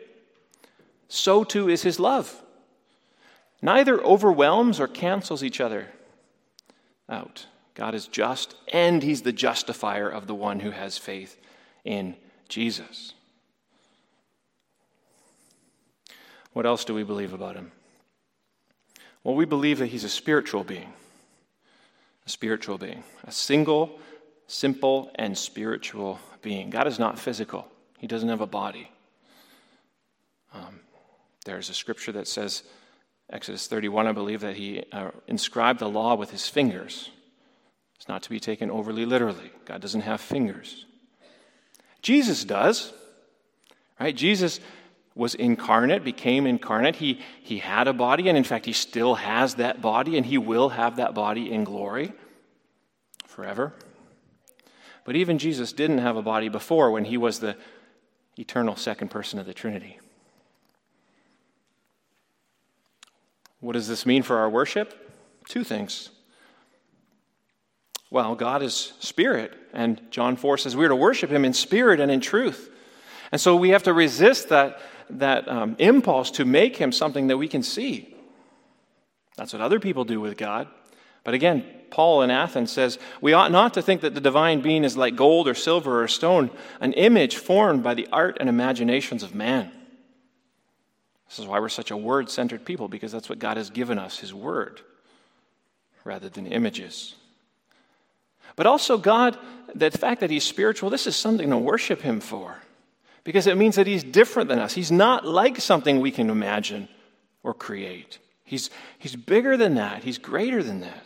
so 1.08 1.44
too 1.44 1.68
is 1.68 1.82
his 1.82 2.00
love. 2.00 2.42
Neither 3.62 4.00
overwhelms 4.02 4.78
or 4.80 4.88
cancels 4.88 5.42
each 5.42 5.60
other 5.60 5.88
out. 7.08 7.46
God 7.74 7.94
is 7.94 8.06
just, 8.06 8.54
and 8.72 9.02
he's 9.02 9.22
the 9.22 9.32
justifier 9.32 10.08
of 10.08 10.26
the 10.26 10.34
one 10.34 10.60
who 10.60 10.70
has 10.70 10.98
faith 10.98 11.40
in 11.84 12.14
Jesus. 12.48 13.14
What 16.52 16.66
else 16.66 16.84
do 16.84 16.94
we 16.94 17.02
believe 17.02 17.32
about 17.32 17.56
him? 17.56 17.72
Well, 19.24 19.34
we 19.34 19.44
believe 19.44 19.78
that 19.78 19.86
he's 19.86 20.04
a 20.04 20.08
spiritual 20.08 20.62
being. 20.62 20.92
A 22.26 22.30
spiritual 22.30 22.78
being. 22.78 23.02
A 23.24 23.32
single, 23.32 23.98
simple, 24.46 25.10
and 25.16 25.36
spiritual 25.36 26.20
being. 26.42 26.70
God 26.70 26.86
is 26.86 26.98
not 26.98 27.18
physical, 27.18 27.66
he 27.98 28.06
doesn't 28.06 28.28
have 28.28 28.40
a 28.40 28.46
body. 28.46 28.90
There's 31.44 31.70
a 31.70 31.74
scripture 31.74 32.12
that 32.12 32.26
says, 32.26 32.62
Exodus 33.30 33.66
31, 33.66 34.06
I 34.06 34.12
believe, 34.12 34.40
that 34.40 34.56
he 34.56 34.84
uh, 34.92 35.10
inscribed 35.26 35.80
the 35.80 35.88
law 35.88 36.14
with 36.14 36.30
his 36.30 36.48
fingers. 36.48 37.10
It's 37.96 38.08
not 38.08 38.22
to 38.24 38.30
be 38.30 38.40
taken 38.40 38.70
overly 38.70 39.04
literally. 39.06 39.50
God 39.64 39.80
doesn't 39.80 40.02
have 40.02 40.20
fingers. 40.20 40.86
Jesus 42.02 42.44
does. 42.44 42.92
Right? 44.00 44.14
Jesus 44.14 44.60
was 45.14 45.34
incarnate, 45.34 46.02
became 46.02 46.46
incarnate. 46.46 46.96
He, 46.96 47.20
he 47.40 47.58
had 47.58 47.86
a 47.86 47.92
body, 47.92 48.28
and 48.28 48.36
in 48.36 48.44
fact, 48.44 48.66
he 48.66 48.72
still 48.72 49.14
has 49.14 49.56
that 49.56 49.80
body, 49.80 50.16
and 50.16 50.26
he 50.26 50.38
will 50.38 50.70
have 50.70 50.96
that 50.96 51.14
body 51.14 51.52
in 51.52 51.64
glory 51.64 52.12
forever. 53.26 53.72
But 55.04 55.16
even 55.16 55.38
Jesus 55.38 55.72
didn't 55.72 55.98
have 55.98 56.16
a 56.16 56.22
body 56.22 56.48
before 56.48 56.90
when 56.90 57.04
he 57.04 57.16
was 57.16 57.38
the 57.38 57.56
eternal 58.36 58.74
second 58.74 59.10
person 59.10 59.38
of 59.38 59.46
the 59.46 59.54
Trinity. 59.54 60.00
What 63.64 63.72
does 63.72 63.88
this 63.88 64.04
mean 64.04 64.22
for 64.22 64.36
our 64.36 64.50
worship? 64.50 64.92
Two 65.48 65.64
things. 65.64 66.10
Well, 68.10 68.34
God 68.34 68.62
is 68.62 68.92
spirit, 68.98 69.54
and 69.72 70.02
John 70.10 70.36
4 70.36 70.58
says 70.58 70.76
we're 70.76 70.88
to 70.88 70.94
worship 70.94 71.30
him 71.30 71.46
in 71.46 71.54
spirit 71.54 71.98
and 71.98 72.12
in 72.12 72.20
truth. 72.20 72.70
And 73.32 73.40
so 73.40 73.56
we 73.56 73.70
have 73.70 73.84
to 73.84 73.94
resist 73.94 74.50
that 74.50 74.80
that 75.08 75.48
um, 75.48 75.76
impulse 75.78 76.30
to 76.32 76.44
make 76.44 76.76
him 76.76 76.92
something 76.92 77.28
that 77.28 77.38
we 77.38 77.48
can 77.48 77.62
see. 77.62 78.14
That's 79.38 79.54
what 79.54 79.62
other 79.62 79.80
people 79.80 80.04
do 80.04 80.20
with 80.20 80.36
God. 80.36 80.68
But 81.24 81.32
again, 81.32 81.64
Paul 81.90 82.20
in 82.20 82.30
Athens 82.30 82.70
says, 82.70 82.98
We 83.22 83.32
ought 83.32 83.50
not 83.50 83.72
to 83.74 83.82
think 83.82 84.02
that 84.02 84.14
the 84.14 84.20
divine 84.20 84.60
being 84.60 84.84
is 84.84 84.96
like 84.96 85.16
gold 85.16 85.48
or 85.48 85.54
silver 85.54 86.02
or 86.02 86.08
stone, 86.08 86.50
an 86.80 86.92
image 86.92 87.36
formed 87.36 87.82
by 87.82 87.94
the 87.94 88.08
art 88.12 88.36
and 88.40 88.48
imaginations 88.50 89.22
of 89.22 89.34
man. 89.34 89.72
This 91.28 91.38
is 91.38 91.46
why 91.46 91.58
we're 91.58 91.68
such 91.68 91.90
a 91.90 91.96
word 91.96 92.30
centered 92.30 92.64
people, 92.64 92.88
because 92.88 93.12
that's 93.12 93.28
what 93.28 93.38
God 93.38 93.56
has 93.56 93.70
given 93.70 93.98
us, 93.98 94.18
His 94.18 94.34
word, 94.34 94.80
rather 96.04 96.28
than 96.28 96.46
images. 96.46 97.14
But 98.56 98.66
also, 98.66 98.98
God, 98.98 99.38
the 99.74 99.90
fact 99.90 100.20
that 100.20 100.30
He's 100.30 100.44
spiritual, 100.44 100.90
this 100.90 101.06
is 101.06 101.16
something 101.16 101.50
to 101.50 101.58
worship 101.58 102.02
Him 102.02 102.20
for 102.20 102.58
because 103.24 103.46
it 103.46 103.56
means 103.56 103.76
that 103.76 103.86
he's 103.86 104.04
different 104.04 104.48
than 104.48 104.58
us. 104.58 104.74
He's 104.74 104.92
not 104.92 105.26
like 105.26 105.60
something 105.60 106.00
we 106.00 106.10
can 106.10 106.30
imagine 106.30 106.88
or 107.42 107.54
create. 107.54 108.18
He's, 108.44 108.70
he's 108.98 109.16
bigger 109.16 109.56
than 109.56 109.74
that, 109.74 110.04
he's 110.04 110.18
greater 110.18 110.62
than 110.62 110.80
that. 110.80 111.04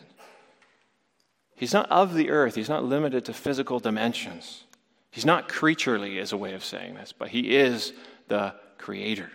He's 1.55 1.73
not 1.73 1.89
of 1.89 2.13
the 2.13 2.29
earth, 2.29 2.55
he's 2.55 2.69
not 2.69 2.83
limited 2.83 3.25
to 3.25 3.33
physical 3.33 3.79
dimensions. 3.79 4.63
He's 5.11 5.25
not 5.25 5.49
creaturely, 5.49 6.19
as 6.19 6.33
a 6.33 6.37
way 6.37 6.53
of 6.53 6.63
saying 6.63 6.93
this, 6.93 7.13
but 7.17 7.29
he 7.29 7.55
is 7.55 7.93
the 8.27 8.53
creator. 8.77 9.31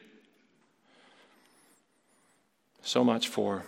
So 2.84 3.02
much 3.02 3.28
for 3.28 3.64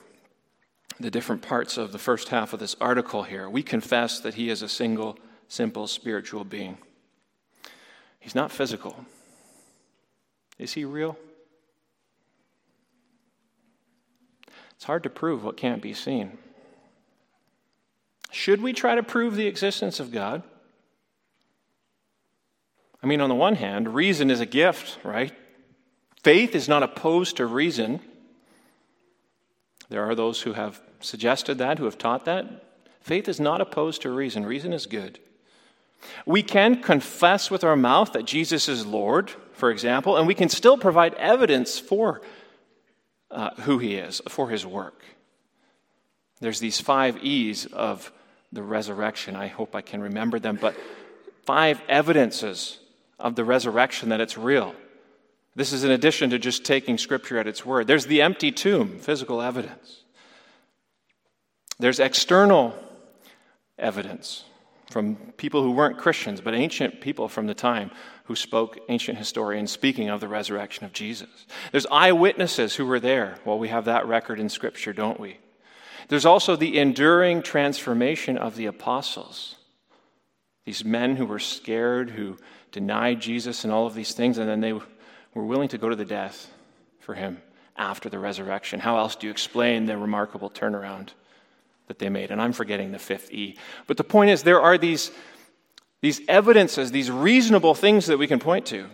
the 1.00 1.10
different 1.10 1.40
parts 1.40 1.78
of 1.78 1.90
the 1.90 1.98
first 1.98 2.28
half 2.28 2.52
of 2.52 2.60
this 2.60 2.76
article 2.82 3.22
here. 3.22 3.48
We 3.48 3.62
confess 3.62 4.20
that 4.20 4.34
he 4.34 4.50
is 4.50 4.60
a 4.60 4.68
single, 4.68 5.18
simple 5.48 5.86
spiritual 5.86 6.44
being. 6.44 6.76
He's 8.20 8.34
not 8.34 8.52
physical. 8.52 9.06
Is 10.58 10.74
he 10.74 10.84
real? 10.84 11.16
It's 14.74 14.84
hard 14.84 15.02
to 15.04 15.10
prove 15.10 15.42
what 15.42 15.56
can't 15.56 15.80
be 15.80 15.94
seen. 15.94 16.36
Should 18.30 18.60
we 18.60 18.74
try 18.74 18.96
to 18.96 19.02
prove 19.02 19.34
the 19.34 19.46
existence 19.46 19.98
of 19.98 20.12
God? 20.12 20.42
I 23.02 23.06
mean, 23.06 23.22
on 23.22 23.30
the 23.30 23.34
one 23.34 23.54
hand, 23.54 23.94
reason 23.94 24.30
is 24.30 24.40
a 24.40 24.46
gift, 24.46 24.98
right? 25.02 25.32
Faith 26.22 26.54
is 26.54 26.68
not 26.68 26.82
opposed 26.82 27.38
to 27.38 27.46
reason. 27.46 28.00
There 29.88 30.04
are 30.04 30.14
those 30.14 30.42
who 30.42 30.54
have 30.54 30.80
suggested 31.00 31.58
that, 31.58 31.78
who 31.78 31.84
have 31.84 31.98
taught 31.98 32.24
that. 32.24 32.64
Faith 33.00 33.28
is 33.28 33.38
not 33.38 33.60
opposed 33.60 34.02
to 34.02 34.10
reason. 34.10 34.44
Reason 34.44 34.72
is 34.72 34.86
good. 34.86 35.18
We 36.24 36.42
can 36.42 36.82
confess 36.82 37.50
with 37.50 37.64
our 37.64 37.76
mouth 37.76 38.12
that 38.12 38.24
Jesus 38.24 38.68
is 38.68 38.84
Lord, 38.84 39.30
for 39.52 39.70
example, 39.70 40.16
and 40.16 40.26
we 40.26 40.34
can 40.34 40.48
still 40.48 40.76
provide 40.76 41.14
evidence 41.14 41.78
for 41.78 42.20
uh, 43.30 43.50
who 43.60 43.78
he 43.78 43.94
is, 43.94 44.20
for 44.28 44.50
his 44.50 44.66
work. 44.66 45.02
There's 46.40 46.60
these 46.60 46.80
five 46.80 47.22
E's 47.24 47.66
of 47.66 48.12
the 48.52 48.62
resurrection. 48.62 49.36
I 49.36 49.48
hope 49.48 49.74
I 49.74 49.80
can 49.80 50.00
remember 50.00 50.38
them, 50.38 50.58
but 50.60 50.76
five 51.44 51.80
evidences 51.88 52.78
of 53.18 53.34
the 53.34 53.44
resurrection 53.44 54.10
that 54.10 54.20
it's 54.20 54.36
real. 54.36 54.74
This 55.56 55.72
is 55.72 55.84
in 55.84 55.90
addition 55.90 56.30
to 56.30 56.38
just 56.38 56.64
taking 56.64 56.98
Scripture 56.98 57.38
at 57.38 57.46
its 57.46 57.64
word. 57.64 57.86
There's 57.86 58.06
the 58.06 58.20
empty 58.20 58.52
tomb, 58.52 58.98
physical 58.98 59.40
evidence. 59.40 60.04
There's 61.78 61.98
external 61.98 62.74
evidence 63.78 64.44
from 64.90 65.16
people 65.38 65.62
who 65.62 65.72
weren't 65.72 65.96
Christians, 65.98 66.42
but 66.42 66.54
ancient 66.54 67.00
people 67.00 67.26
from 67.26 67.46
the 67.46 67.54
time 67.54 67.90
who 68.24 68.36
spoke, 68.36 68.78
ancient 68.90 69.16
historians 69.16 69.70
speaking 69.70 70.10
of 70.10 70.20
the 70.20 70.28
resurrection 70.28 70.84
of 70.84 70.92
Jesus. 70.92 71.46
There's 71.72 71.86
eyewitnesses 71.90 72.74
who 72.74 72.84
were 72.84 73.00
there. 73.00 73.38
Well, 73.46 73.58
we 73.58 73.68
have 73.68 73.86
that 73.86 74.06
record 74.06 74.38
in 74.38 74.50
Scripture, 74.50 74.92
don't 74.92 75.18
we? 75.18 75.38
There's 76.08 76.26
also 76.26 76.54
the 76.54 76.78
enduring 76.78 77.42
transformation 77.42 78.36
of 78.36 78.56
the 78.56 78.66
apostles. 78.66 79.56
These 80.66 80.84
men 80.84 81.16
who 81.16 81.24
were 81.24 81.38
scared, 81.38 82.10
who 82.10 82.36
denied 82.72 83.20
Jesus 83.20 83.64
and 83.64 83.72
all 83.72 83.86
of 83.86 83.94
these 83.94 84.12
things, 84.12 84.36
and 84.36 84.48
then 84.48 84.60
they 84.60 84.78
were 85.36 85.44
willing 85.44 85.68
to 85.68 85.78
go 85.78 85.88
to 85.88 85.96
the 85.96 86.04
death 86.04 86.52
for 86.98 87.14
him 87.14 87.42
after 87.76 88.08
the 88.08 88.18
resurrection. 88.18 88.80
How 88.80 88.98
else 88.98 89.16
do 89.16 89.26
you 89.26 89.30
explain 89.30 89.86
the 89.86 89.96
remarkable 89.96 90.50
turnaround? 90.50 91.10
that 91.86 91.98
they 91.98 92.08
made. 92.08 92.30
And 92.30 92.40
I'm 92.40 92.52
forgetting 92.52 92.92
the 92.92 92.98
fifth 92.98 93.32
E. 93.32 93.56
But 93.86 93.96
the 93.96 94.04
point 94.04 94.30
is, 94.30 94.42
there 94.42 94.60
are 94.60 94.78
these, 94.78 95.10
these 96.00 96.20
evidences, 96.28 96.90
these 96.90 97.10
reasonable 97.10 97.74
things 97.74 98.06
that 98.06 98.18
we 98.18 98.26
can 98.26 98.38
point 98.38 98.66
to 98.66 98.86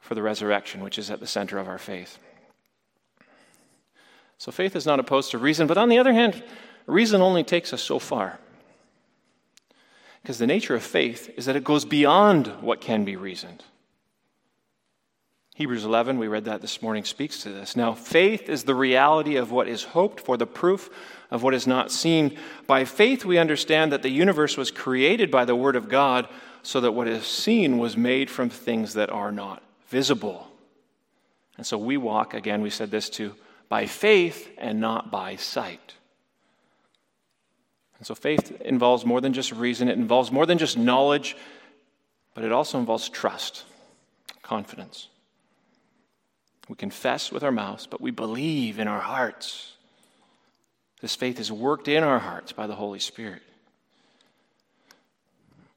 for 0.00 0.14
the 0.14 0.22
resurrection, 0.22 0.82
which 0.82 0.98
is 0.98 1.10
at 1.10 1.20
the 1.20 1.26
center 1.26 1.58
of 1.58 1.68
our 1.68 1.78
faith. 1.78 2.18
So 4.38 4.52
faith 4.52 4.76
is 4.76 4.86
not 4.86 5.00
opposed 5.00 5.30
to 5.30 5.38
reason, 5.38 5.66
but 5.66 5.78
on 5.78 5.88
the 5.88 5.98
other 5.98 6.12
hand, 6.12 6.42
reason 6.86 7.22
only 7.22 7.42
takes 7.42 7.72
us 7.72 7.82
so 7.82 7.98
far. 7.98 8.38
Because 10.22 10.38
the 10.38 10.46
nature 10.46 10.74
of 10.74 10.82
faith 10.82 11.32
is 11.36 11.46
that 11.46 11.56
it 11.56 11.64
goes 11.64 11.84
beyond 11.84 12.48
what 12.60 12.80
can 12.80 13.04
be 13.04 13.16
reasoned. 13.16 13.62
Hebrews 15.54 15.84
11, 15.84 16.18
we 16.18 16.26
read 16.26 16.46
that 16.46 16.60
this 16.60 16.82
morning, 16.82 17.04
speaks 17.04 17.42
to 17.44 17.48
this. 17.48 17.76
Now, 17.76 17.94
faith 17.94 18.48
is 18.48 18.64
the 18.64 18.74
reality 18.74 19.36
of 19.36 19.52
what 19.52 19.68
is 19.68 19.84
hoped 19.84 20.20
for, 20.20 20.36
the 20.36 20.48
proof 20.48 20.90
of 21.30 21.44
what 21.44 21.54
is 21.54 21.64
not 21.64 21.92
seen. 21.92 22.36
By 22.66 22.84
faith, 22.84 23.24
we 23.24 23.38
understand 23.38 23.92
that 23.92 24.02
the 24.02 24.10
universe 24.10 24.56
was 24.56 24.72
created 24.72 25.30
by 25.30 25.44
the 25.44 25.54
Word 25.54 25.76
of 25.76 25.88
God, 25.88 26.28
so 26.64 26.80
that 26.80 26.90
what 26.90 27.06
is 27.06 27.24
seen 27.24 27.78
was 27.78 27.96
made 27.96 28.30
from 28.30 28.50
things 28.50 28.94
that 28.94 29.10
are 29.10 29.30
not 29.30 29.62
visible. 29.88 30.50
And 31.56 31.64
so 31.64 31.78
we 31.78 31.96
walk, 31.98 32.34
again, 32.34 32.60
we 32.60 32.70
said 32.70 32.90
this 32.90 33.08
too, 33.08 33.36
by 33.68 33.86
faith 33.86 34.50
and 34.58 34.80
not 34.80 35.12
by 35.12 35.36
sight. 35.36 35.94
And 37.98 38.06
so 38.06 38.16
faith 38.16 38.60
involves 38.62 39.04
more 39.06 39.20
than 39.20 39.32
just 39.32 39.52
reason, 39.52 39.88
it 39.88 39.98
involves 39.98 40.32
more 40.32 40.46
than 40.46 40.58
just 40.58 40.76
knowledge, 40.76 41.36
but 42.34 42.42
it 42.42 42.50
also 42.50 42.80
involves 42.80 43.08
trust, 43.08 43.62
confidence. 44.42 45.08
We 46.68 46.76
confess 46.76 47.30
with 47.30 47.42
our 47.42 47.52
mouths, 47.52 47.86
but 47.86 48.00
we 48.00 48.10
believe 48.10 48.78
in 48.78 48.88
our 48.88 49.00
hearts. 49.00 49.72
This 51.00 51.14
faith 51.14 51.38
is 51.38 51.52
worked 51.52 51.88
in 51.88 52.02
our 52.02 52.18
hearts 52.18 52.52
by 52.52 52.66
the 52.66 52.74
Holy 52.74 52.98
Spirit. 52.98 53.42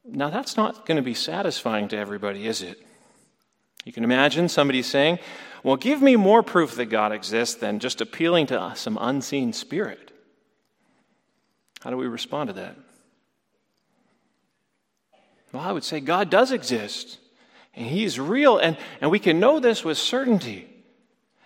Now, 0.05 0.29
that's 0.29 0.55
not 0.55 0.85
going 0.85 0.95
to 0.95 1.01
be 1.01 1.13
satisfying 1.13 1.89
to 1.89 1.97
everybody, 1.97 2.47
is 2.47 2.61
it? 2.61 2.81
You 3.83 3.91
can 3.91 4.05
imagine 4.05 4.47
somebody 4.47 4.81
saying, 4.81 5.19
Well, 5.63 5.75
give 5.75 6.01
me 6.01 6.15
more 6.15 6.43
proof 6.43 6.75
that 6.75 6.85
God 6.85 7.11
exists 7.11 7.55
than 7.55 7.79
just 7.79 7.99
appealing 7.99 8.47
to 8.47 8.73
some 8.75 8.97
unseen 9.01 9.51
spirit. 9.51 10.11
How 11.81 11.89
do 11.89 11.97
we 11.97 12.07
respond 12.07 12.47
to 12.47 12.53
that? 12.53 12.77
Well, 15.51 15.63
I 15.63 15.71
would 15.71 15.83
say 15.83 15.99
God 15.99 16.29
does 16.29 16.51
exist, 16.53 17.17
and 17.75 17.85
He 17.85 18.05
is 18.05 18.19
real, 18.19 18.57
and, 18.57 18.77
and 19.01 19.11
we 19.11 19.19
can 19.19 19.39
know 19.39 19.59
this 19.59 19.83
with 19.83 19.97
certainty. 19.97 20.67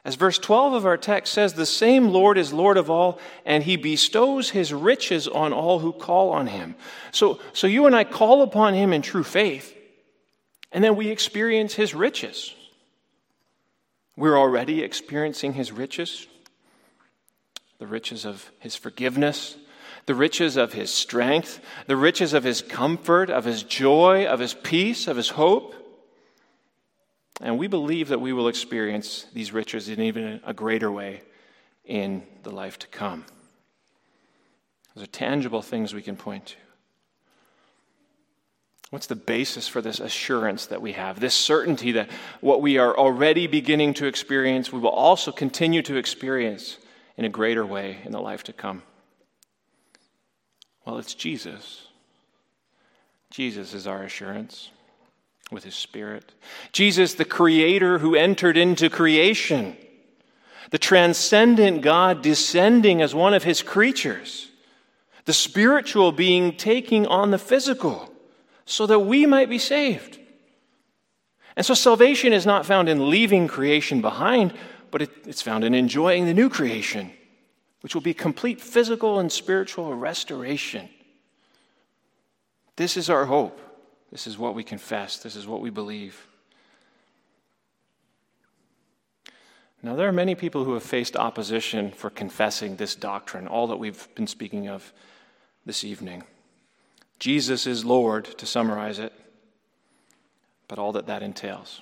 As 0.04 0.16
verse 0.16 0.40
12 0.40 0.74
of 0.74 0.86
our 0.86 0.98
text 0.98 1.32
says, 1.32 1.54
the 1.54 1.66
same 1.66 2.10
Lord 2.10 2.38
is 2.38 2.52
Lord 2.52 2.78
of 2.78 2.90
all, 2.90 3.20
and 3.46 3.64
he 3.64 3.76
bestows 3.76 4.50
his 4.50 4.74
riches 4.74 5.28
on 5.28 5.54
all 5.54 5.80
who 5.80 5.94
call 5.94 6.32
on 6.32 6.48
him. 6.48 6.76
So, 7.12 7.40
so 7.54 7.68
you 7.68 7.86
and 7.86 7.96
I 7.96 8.04
call 8.04 8.42
upon 8.42 8.74
him 8.74 8.94
in 8.94 9.04
true 9.04 9.24
faith, 9.24 9.78
and 10.72 10.84
then 10.84 10.96
we 10.96 11.10
experience 11.10 11.76
his 11.76 11.94
riches. 11.94 12.56
We're 14.18 14.38
already 14.38 14.84
experiencing 14.84 15.54
his 15.54 15.72
riches 15.72 16.28
the 17.78 17.88
riches 17.88 18.26
of 18.26 18.52
his 18.60 18.76
forgiveness, 18.76 19.58
the 20.06 20.14
riches 20.14 20.56
of 20.56 20.72
his 20.72 20.94
strength, 20.94 21.60
the 21.88 21.98
riches 21.98 22.32
of 22.34 22.44
his 22.44 22.62
comfort, 22.62 23.32
of 23.32 23.44
his 23.44 23.64
joy, 23.64 24.24
of 24.28 24.40
his 24.40 24.54
peace, 24.54 25.08
of 25.08 25.18
his 25.18 25.30
hope. 25.30 25.74
And 27.40 27.58
we 27.58 27.68
believe 27.68 28.10
that 28.10 28.20
we 28.20 28.34
will 28.34 28.48
experience 28.48 29.26
these 29.34 29.54
riches 29.54 29.88
in 29.90 30.02
even 30.02 30.42
a 30.46 30.54
greater 30.54 30.92
way 30.92 31.22
in 31.86 32.24
the 32.44 32.52
life 32.52 32.78
to 32.80 32.88
come. 32.88 33.26
Those 34.94 35.06
are 35.06 35.08
tangible 35.08 35.62
things 35.62 35.94
we 35.94 36.02
can 36.02 36.18
point 36.18 36.48
to. 36.48 36.56
What's 38.90 39.08
the 39.08 39.16
basis 39.16 39.70
for 39.70 39.82
this 39.82 40.02
assurance 40.02 40.66
that 40.66 40.82
we 40.82 40.92
have? 40.92 41.20
This 41.20 41.34
certainty 41.34 41.94
that 41.94 42.10
what 42.42 42.62
we 42.62 42.78
are 42.78 42.96
already 42.96 43.48
beginning 43.48 43.94
to 43.96 44.06
experience, 44.06 44.74
we 44.74 44.80
will 44.80 44.90
also 44.90 45.32
continue 45.32 45.82
to 45.84 45.96
experience 45.96 46.78
in 47.16 47.24
a 47.24 47.30
greater 47.30 47.66
way 47.66 48.00
in 48.04 48.12
the 48.12 48.20
life 48.20 48.44
to 48.44 48.54
come. 48.54 48.84
Well, 50.86 50.98
it's 50.98 51.14
Jesus. 51.14 51.88
Jesus 53.30 53.74
is 53.74 53.88
our 53.88 54.04
assurance 54.04 54.72
with 55.52 55.66
his 55.66 55.76
Spirit. 55.76 56.34
Jesus, 56.72 57.14
the 57.14 57.26
Creator 57.26 58.00
who 58.00 58.16
entered 58.16 58.58
into 58.58 58.90
creation, 58.90 59.76
the 60.72 60.80
transcendent 60.80 61.82
God 61.82 62.22
descending 62.22 63.02
as 63.02 63.14
one 63.14 63.34
of 63.34 63.44
his 63.44 63.62
creatures, 63.62 64.50
the 65.26 65.34
spiritual 65.34 66.12
being 66.12 66.56
taking 66.56 67.06
on 67.06 67.32
the 67.32 67.38
physical 67.38 68.12
so 68.66 68.88
that 68.88 69.00
we 69.00 69.26
might 69.26 69.50
be 69.50 69.60
saved. 69.60 70.18
And 71.58 71.66
so 71.66 71.74
salvation 71.74 72.32
is 72.32 72.46
not 72.46 72.66
found 72.66 72.88
in 72.88 73.10
leaving 73.10 73.48
creation 73.48 74.00
behind, 74.00 74.54
but 74.90 75.02
it, 75.02 75.10
it's 75.28 75.42
found 75.42 75.66
in 75.66 75.74
enjoying 75.74 76.26
the 76.26 76.34
new 76.34 76.50
creation, 76.50 77.12
which 77.82 77.94
will 77.94 78.02
be 78.02 78.14
complete 78.14 78.62
physical 78.62 79.20
and 79.20 79.30
spiritual 79.30 79.94
restoration. 79.94 80.88
This 82.78 82.96
is 82.96 83.10
our 83.10 83.26
hope. 83.26 83.60
This 84.12 84.28
is 84.28 84.38
what 84.38 84.56
we 84.56 84.64
confess. 84.64 85.18
This 85.18 85.36
is 85.36 85.48
what 85.48 85.62
we 85.62 85.70
believe. 85.70 86.28
Now, 89.84 89.96
there 89.96 90.08
are 90.08 90.14
many 90.14 90.36
people 90.36 90.64
who 90.64 90.74
have 90.74 90.84
faced 90.84 91.16
opposition 91.16 91.92
for 91.92 92.10
confessing 92.10 92.76
this 92.76 92.94
doctrine, 92.94 93.48
all 93.48 93.68
that 93.68 93.78
we've 93.78 94.08
been 94.14 94.28
speaking 94.28 94.68
of 94.68 94.94
this 95.66 95.84
evening. 95.84 96.24
Jesus 97.20 97.66
is 97.66 97.84
Lord, 97.84 98.26
to 98.38 98.46
summarize 98.46 99.00
it, 99.00 99.14
but 100.68 100.78
all 100.78 100.92
that 100.92 101.08
that 101.08 101.24
entails. 101.24 101.82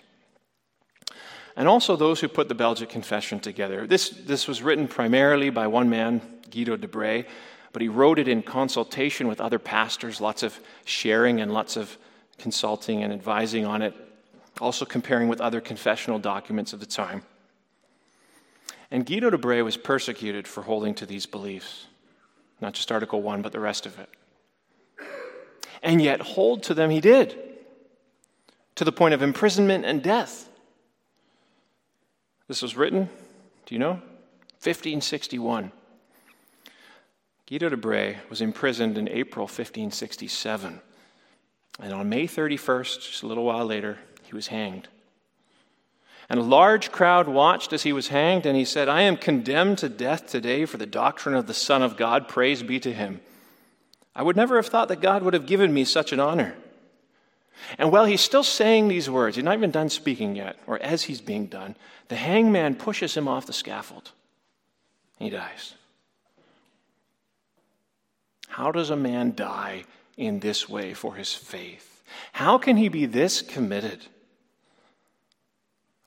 And 1.57 1.67
also 1.67 1.97
those 1.97 2.21
who 2.21 2.29
put 2.29 2.47
the 2.47 2.55
Belgic 2.55 2.89
Confession 2.89 3.41
together. 3.41 3.85
This, 3.85 4.09
this 4.09 4.47
was 4.47 4.61
written 4.61 4.87
primarily 4.87 5.49
by 5.49 5.67
one 5.67 5.89
man, 5.89 6.21
Guido 6.49 6.77
de 6.77 6.87
Brès, 6.87 7.25
but 7.73 7.81
he 7.81 7.89
wrote 7.89 8.17
it 8.17 8.29
in 8.29 8.43
consultation 8.43 9.27
with 9.27 9.41
other 9.41 9.59
pastors, 9.59 10.21
lots 10.21 10.41
of 10.41 10.57
sharing 10.85 11.41
and 11.41 11.53
lots 11.53 11.75
of 11.75 11.97
consulting 12.39 13.03
and 13.03 13.13
advising 13.13 13.65
on 13.65 13.81
it, 13.81 13.93
also 14.59 14.85
comparing 14.85 15.27
with 15.27 15.41
other 15.41 15.61
confessional 15.61 16.19
documents 16.19 16.73
of 16.73 16.79
the 16.79 16.85
time. 16.85 17.23
And 18.91 19.05
Guido 19.05 19.29
de 19.29 19.37
Brès 19.37 19.63
was 19.63 19.77
persecuted 19.77 20.47
for 20.47 20.63
holding 20.63 20.95
to 20.95 21.05
these 21.05 21.25
beliefs, 21.25 21.85
not 22.59 22.73
just 22.73 22.91
Article 22.91 23.21
1, 23.21 23.41
but 23.41 23.51
the 23.51 23.59
rest 23.59 23.85
of 23.85 23.99
it. 23.99 24.09
And 25.83 26.01
yet, 26.01 26.21
hold 26.21 26.63
to 26.63 26.73
them 26.73 26.89
he 26.89 26.99
did, 26.99 27.37
to 28.75 28.83
the 28.83 28.91
point 28.91 29.13
of 29.13 29.21
imprisonment 29.21 29.85
and 29.85 30.01
death. 30.01 30.49
This 32.47 32.61
was 32.61 32.75
written, 32.75 33.09
do 33.65 33.75
you 33.75 33.79
know? 33.79 34.01
1561. 34.61 35.71
Guido 37.47 37.69
de 37.69 37.77
Brès 37.77 38.17
was 38.29 38.41
imprisoned 38.41 38.97
in 38.97 39.07
April 39.07 39.45
1567. 39.45 40.81
And 41.81 41.93
on 41.93 42.09
May 42.09 42.27
31st, 42.27 43.01
just 43.01 43.23
a 43.23 43.27
little 43.27 43.45
while 43.45 43.65
later, 43.65 43.97
he 44.23 44.35
was 44.35 44.47
hanged. 44.47 44.87
And 46.29 46.39
a 46.39 46.43
large 46.43 46.91
crowd 46.91 47.27
watched 47.27 47.73
as 47.73 47.83
he 47.83 47.93
was 47.93 48.09
hanged, 48.09 48.45
and 48.45 48.55
he 48.55 48.65
said, 48.65 48.87
I 48.87 49.01
am 49.01 49.17
condemned 49.17 49.79
to 49.79 49.89
death 49.89 50.27
today 50.27 50.65
for 50.65 50.77
the 50.77 50.85
doctrine 50.85 51.35
of 51.35 51.47
the 51.47 51.53
Son 51.53 51.81
of 51.81 51.97
God. 51.97 52.27
Praise 52.27 52.61
be 52.61 52.79
to 52.81 52.93
him. 52.93 53.21
I 54.15 54.21
would 54.21 54.35
never 54.35 54.57
have 54.57 54.67
thought 54.67 54.89
that 54.89 55.01
God 55.01 55.23
would 55.23 55.33
have 55.33 55.47
given 55.47 55.73
me 55.73 55.85
such 55.85 56.11
an 56.11 56.19
honor. 56.19 56.55
And 57.77 57.91
while 57.91 58.05
he's 58.05 58.21
still 58.21 58.43
saying 58.43 58.87
these 58.87 59.09
words, 59.09 59.35
he's 59.35 59.45
not 59.45 59.57
even 59.57 59.71
done 59.71 59.89
speaking 59.89 60.35
yet, 60.35 60.57
or 60.67 60.79
as 60.81 61.03
he's 61.03 61.21
being 61.21 61.47
done, 61.47 61.75
the 62.09 62.15
hangman 62.15 62.75
pushes 62.75 63.15
him 63.15 63.27
off 63.27 63.45
the 63.45 63.53
scaffold. 63.53 64.11
He 65.17 65.29
dies. 65.29 65.73
How 68.47 68.71
does 68.71 68.89
a 68.89 68.95
man 68.95 69.33
die 69.35 69.83
in 70.19 70.39
this 70.39 70.67
way 70.67 70.93
for 70.93 71.15
his 71.15 71.33
faith? 71.33 72.03
How 72.33 72.57
can 72.57 72.77
he 72.77 72.89
be 72.89 73.05
this 73.05 73.41
committed? 73.41 74.05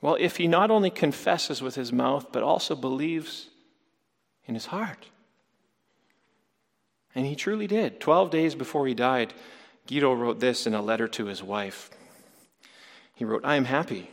Well, 0.01 0.16
if 0.20 0.37
he 0.37 0.46
not 0.46 0.70
only 0.70 0.90
confesses 0.90 1.62
with 1.62 1.77
his 1.77 1.92
mouth, 1.92 2.27
but 2.31 2.42
also 2.42 2.75
believes 2.75 3.48
in 4.46 4.55
his 4.55 4.66
heart. 4.66 5.07
And 7.14 7.25
he 7.25 7.35
truly 7.35 7.66
did. 7.66 8.01
Twelve 8.01 8.31
days 8.31 8.55
before 8.55 8.87
he 8.87 8.94
died, 8.94 9.33
Guido 9.87 10.12
wrote 10.12 10.40
this 10.40 10.66
in 10.66 10.75
a 10.75 10.83
letter 10.83 11.09
to 11.09 11.27
his 11.27 11.42
wife. 11.42 11.90
He 13.14 13.25
wrote, 13.25 13.44
I 13.44 13.57
am 13.57 13.64
happy. 13.64 14.11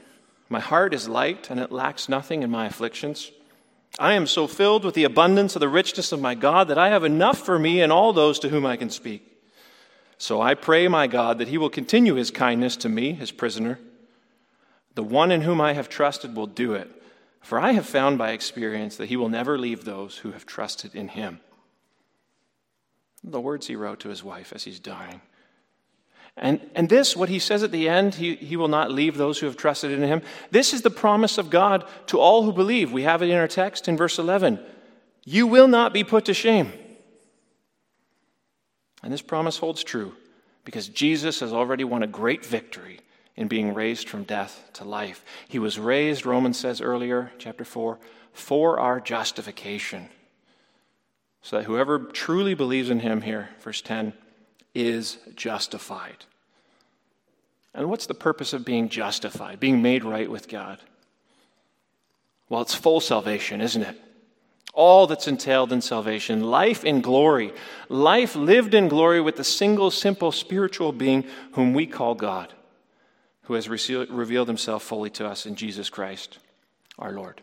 My 0.48 0.60
heart 0.60 0.94
is 0.94 1.10
light, 1.10 1.50
and 1.50 1.60
it 1.60 1.72
lacks 1.72 2.10
nothing 2.10 2.44
in 2.44 2.50
my 2.50 2.68
afflictions. 2.68 3.32
I 3.98 4.14
am 4.14 4.28
so 4.28 4.48
filled 4.48 4.86
with 4.86 4.94
the 4.94 5.04
abundance 5.04 5.56
of 5.56 5.60
the 5.60 5.70
richness 5.70 6.12
of 6.12 6.22
my 6.22 6.36
God 6.36 6.68
that 6.68 6.78
I 6.78 6.90
have 6.90 7.04
enough 7.04 7.40
for 7.40 7.58
me 7.58 7.82
and 7.82 7.92
all 7.92 8.14
those 8.14 8.40
to 8.40 8.50
whom 8.50 8.66
I 8.66 8.78
can 8.78 8.90
speak. 8.90 9.26
So 10.20 10.42
I 10.42 10.54
pray, 10.54 10.90
my 10.90 11.08
God, 11.08 11.40
that 11.40 11.48
he 11.48 11.58
will 11.58 11.70
continue 11.70 12.16
his 12.16 12.30
kindness 12.30 12.76
to 12.78 12.90
me, 12.90 13.14
his 13.14 13.32
prisoner. 13.32 13.80
The 14.94 15.02
one 15.02 15.32
in 15.32 15.42
whom 15.42 15.62
I 15.62 15.72
have 15.74 15.88
trusted 15.88 16.36
will 16.36 16.46
do 16.46 16.74
it, 16.74 16.92
for 17.42 17.58
I 17.58 17.72
have 17.72 17.86
found 17.86 18.18
by 18.18 18.32
experience 18.32 18.98
that 18.98 19.08
he 19.08 19.16
will 19.16 19.30
never 19.30 19.58
leave 19.58 19.86
those 19.86 20.18
who 20.18 20.34
have 20.34 20.46
trusted 20.46 20.94
in 20.94 21.08
him. 21.08 21.40
The 23.24 23.40
words 23.40 23.68
he 23.68 23.78
wrote 23.78 24.02
to 24.02 24.10
his 24.10 24.22
wife 24.22 24.52
as 24.54 24.66
he's 24.66 24.80
dying. 24.80 25.22
And, 26.36 26.60
and 26.76 26.90
this, 26.90 27.16
what 27.16 27.30
he 27.30 27.40
says 27.40 27.64
at 27.64 27.72
the 27.72 27.88
end, 27.88 28.16
he, 28.16 28.36
he 28.36 28.58
will 28.58 28.68
not 28.68 28.92
leave 28.92 29.16
those 29.16 29.40
who 29.40 29.46
have 29.46 29.56
trusted 29.58 29.92
in 29.92 30.02
him. 30.02 30.22
This 30.52 30.74
is 30.74 30.82
the 30.82 30.90
promise 30.90 31.38
of 31.38 31.50
God 31.50 31.86
to 32.08 32.20
all 32.20 32.44
who 32.44 32.52
believe. 32.52 32.92
We 32.92 33.04
have 33.04 33.22
it 33.22 33.30
in 33.30 33.38
our 33.38 33.48
text 33.48 33.88
in 33.88 33.96
verse 33.96 34.20
11. 34.20 34.60
You 35.24 35.48
will 35.48 35.70
not 35.70 35.94
be 35.94 36.04
put 36.04 36.26
to 36.26 36.34
shame. 36.34 36.74
And 39.04 39.14
this 39.14 39.22
promise 39.22 39.58
holds 39.58 39.84
true 39.84 40.14
because 40.66 40.90
Jesus 40.90 41.40
has 41.40 41.54
already 41.54 41.84
won 41.84 42.04
a 42.04 42.08
great 42.08 42.46
victory 42.46 43.00
in 43.36 43.48
being 43.48 43.74
raised 43.74 44.10
from 44.10 44.24
death 44.24 44.70
to 44.74 44.84
life. 44.84 45.24
He 45.48 45.60
was 45.60 45.80
raised, 45.80 46.26
Romans 46.26 46.60
says 46.60 46.82
earlier, 46.82 47.32
chapter 47.38 47.64
4, 47.64 47.98
for 48.34 48.80
our 48.80 49.00
justification. 49.00 50.10
So 51.42 51.58
that 51.58 51.66
whoever 51.66 52.00
truly 52.00 52.54
believes 52.54 52.90
in 52.90 53.00
him 53.00 53.22
here, 53.22 53.50
verse 53.62 53.82
10, 53.82 54.14
is 54.76 55.18
justified. 55.36 56.26
And 57.74 57.90
what's 57.90 58.08
the 58.08 58.14
purpose 58.14 58.52
of 58.52 58.66
being 58.66 58.90
justified, 58.90 59.60
being 59.60 59.82
made 59.82 60.04
right 60.04 60.30
with 60.30 60.50
God? 60.50 60.80
Well, 62.50 62.62
it's 62.62 62.76
full 62.76 63.00
salvation, 63.00 63.62
isn't 63.62 63.84
it? 63.84 64.02
All 64.82 65.08
that's 65.08 65.28
entailed 65.28 65.74
in 65.74 65.82
salvation, 65.82 66.42
life 66.42 66.86
in 66.86 67.02
glory, 67.02 67.52
life 67.90 68.34
lived 68.34 68.74
in 68.74 68.88
glory 68.88 69.20
with 69.20 69.36
the 69.36 69.44
single, 69.44 69.92
simple 69.92 70.32
spiritual 70.32 70.94
being 70.94 71.26
whom 71.52 71.74
we 71.74 71.86
call 71.86 72.16
God, 72.16 72.54
who 73.44 73.56
has 73.56 73.68
revealed 73.68 74.48
himself 74.48 74.82
fully 74.82 75.10
to 75.10 75.28
us 75.28 75.46
in 75.46 75.56
Jesus 75.56 75.90
Christ, 75.90 76.38
our 76.98 77.12
Lord. 77.12 77.42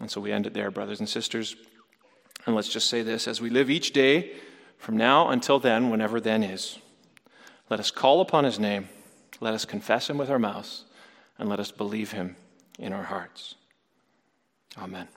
And 0.00 0.10
so 0.10 0.20
we 0.20 0.32
end 0.32 0.44
it 0.44 0.54
there, 0.54 0.72
brothers 0.72 0.98
and 0.98 1.08
sisters. 1.08 1.54
And 2.44 2.56
let's 2.56 2.68
just 2.68 2.90
say 2.90 3.02
this 3.02 3.28
as 3.28 3.40
we 3.40 3.48
live 3.48 3.70
each 3.70 3.92
day 3.92 4.32
from 4.76 4.96
now 4.96 5.28
until 5.28 5.60
then, 5.60 5.88
whenever 5.88 6.20
then 6.20 6.42
is, 6.42 6.80
let 7.70 7.78
us 7.78 7.92
call 7.92 8.20
upon 8.20 8.42
his 8.42 8.58
name, 8.58 8.88
let 9.38 9.54
us 9.54 9.64
confess 9.64 10.10
him 10.10 10.18
with 10.18 10.30
our 10.30 10.40
mouths, 10.40 10.84
and 11.38 11.48
let 11.48 11.60
us 11.60 11.70
believe 11.70 12.10
him 12.10 12.34
in 12.76 12.92
our 12.92 13.04
hearts. 13.04 13.54
Amen. 14.78 15.15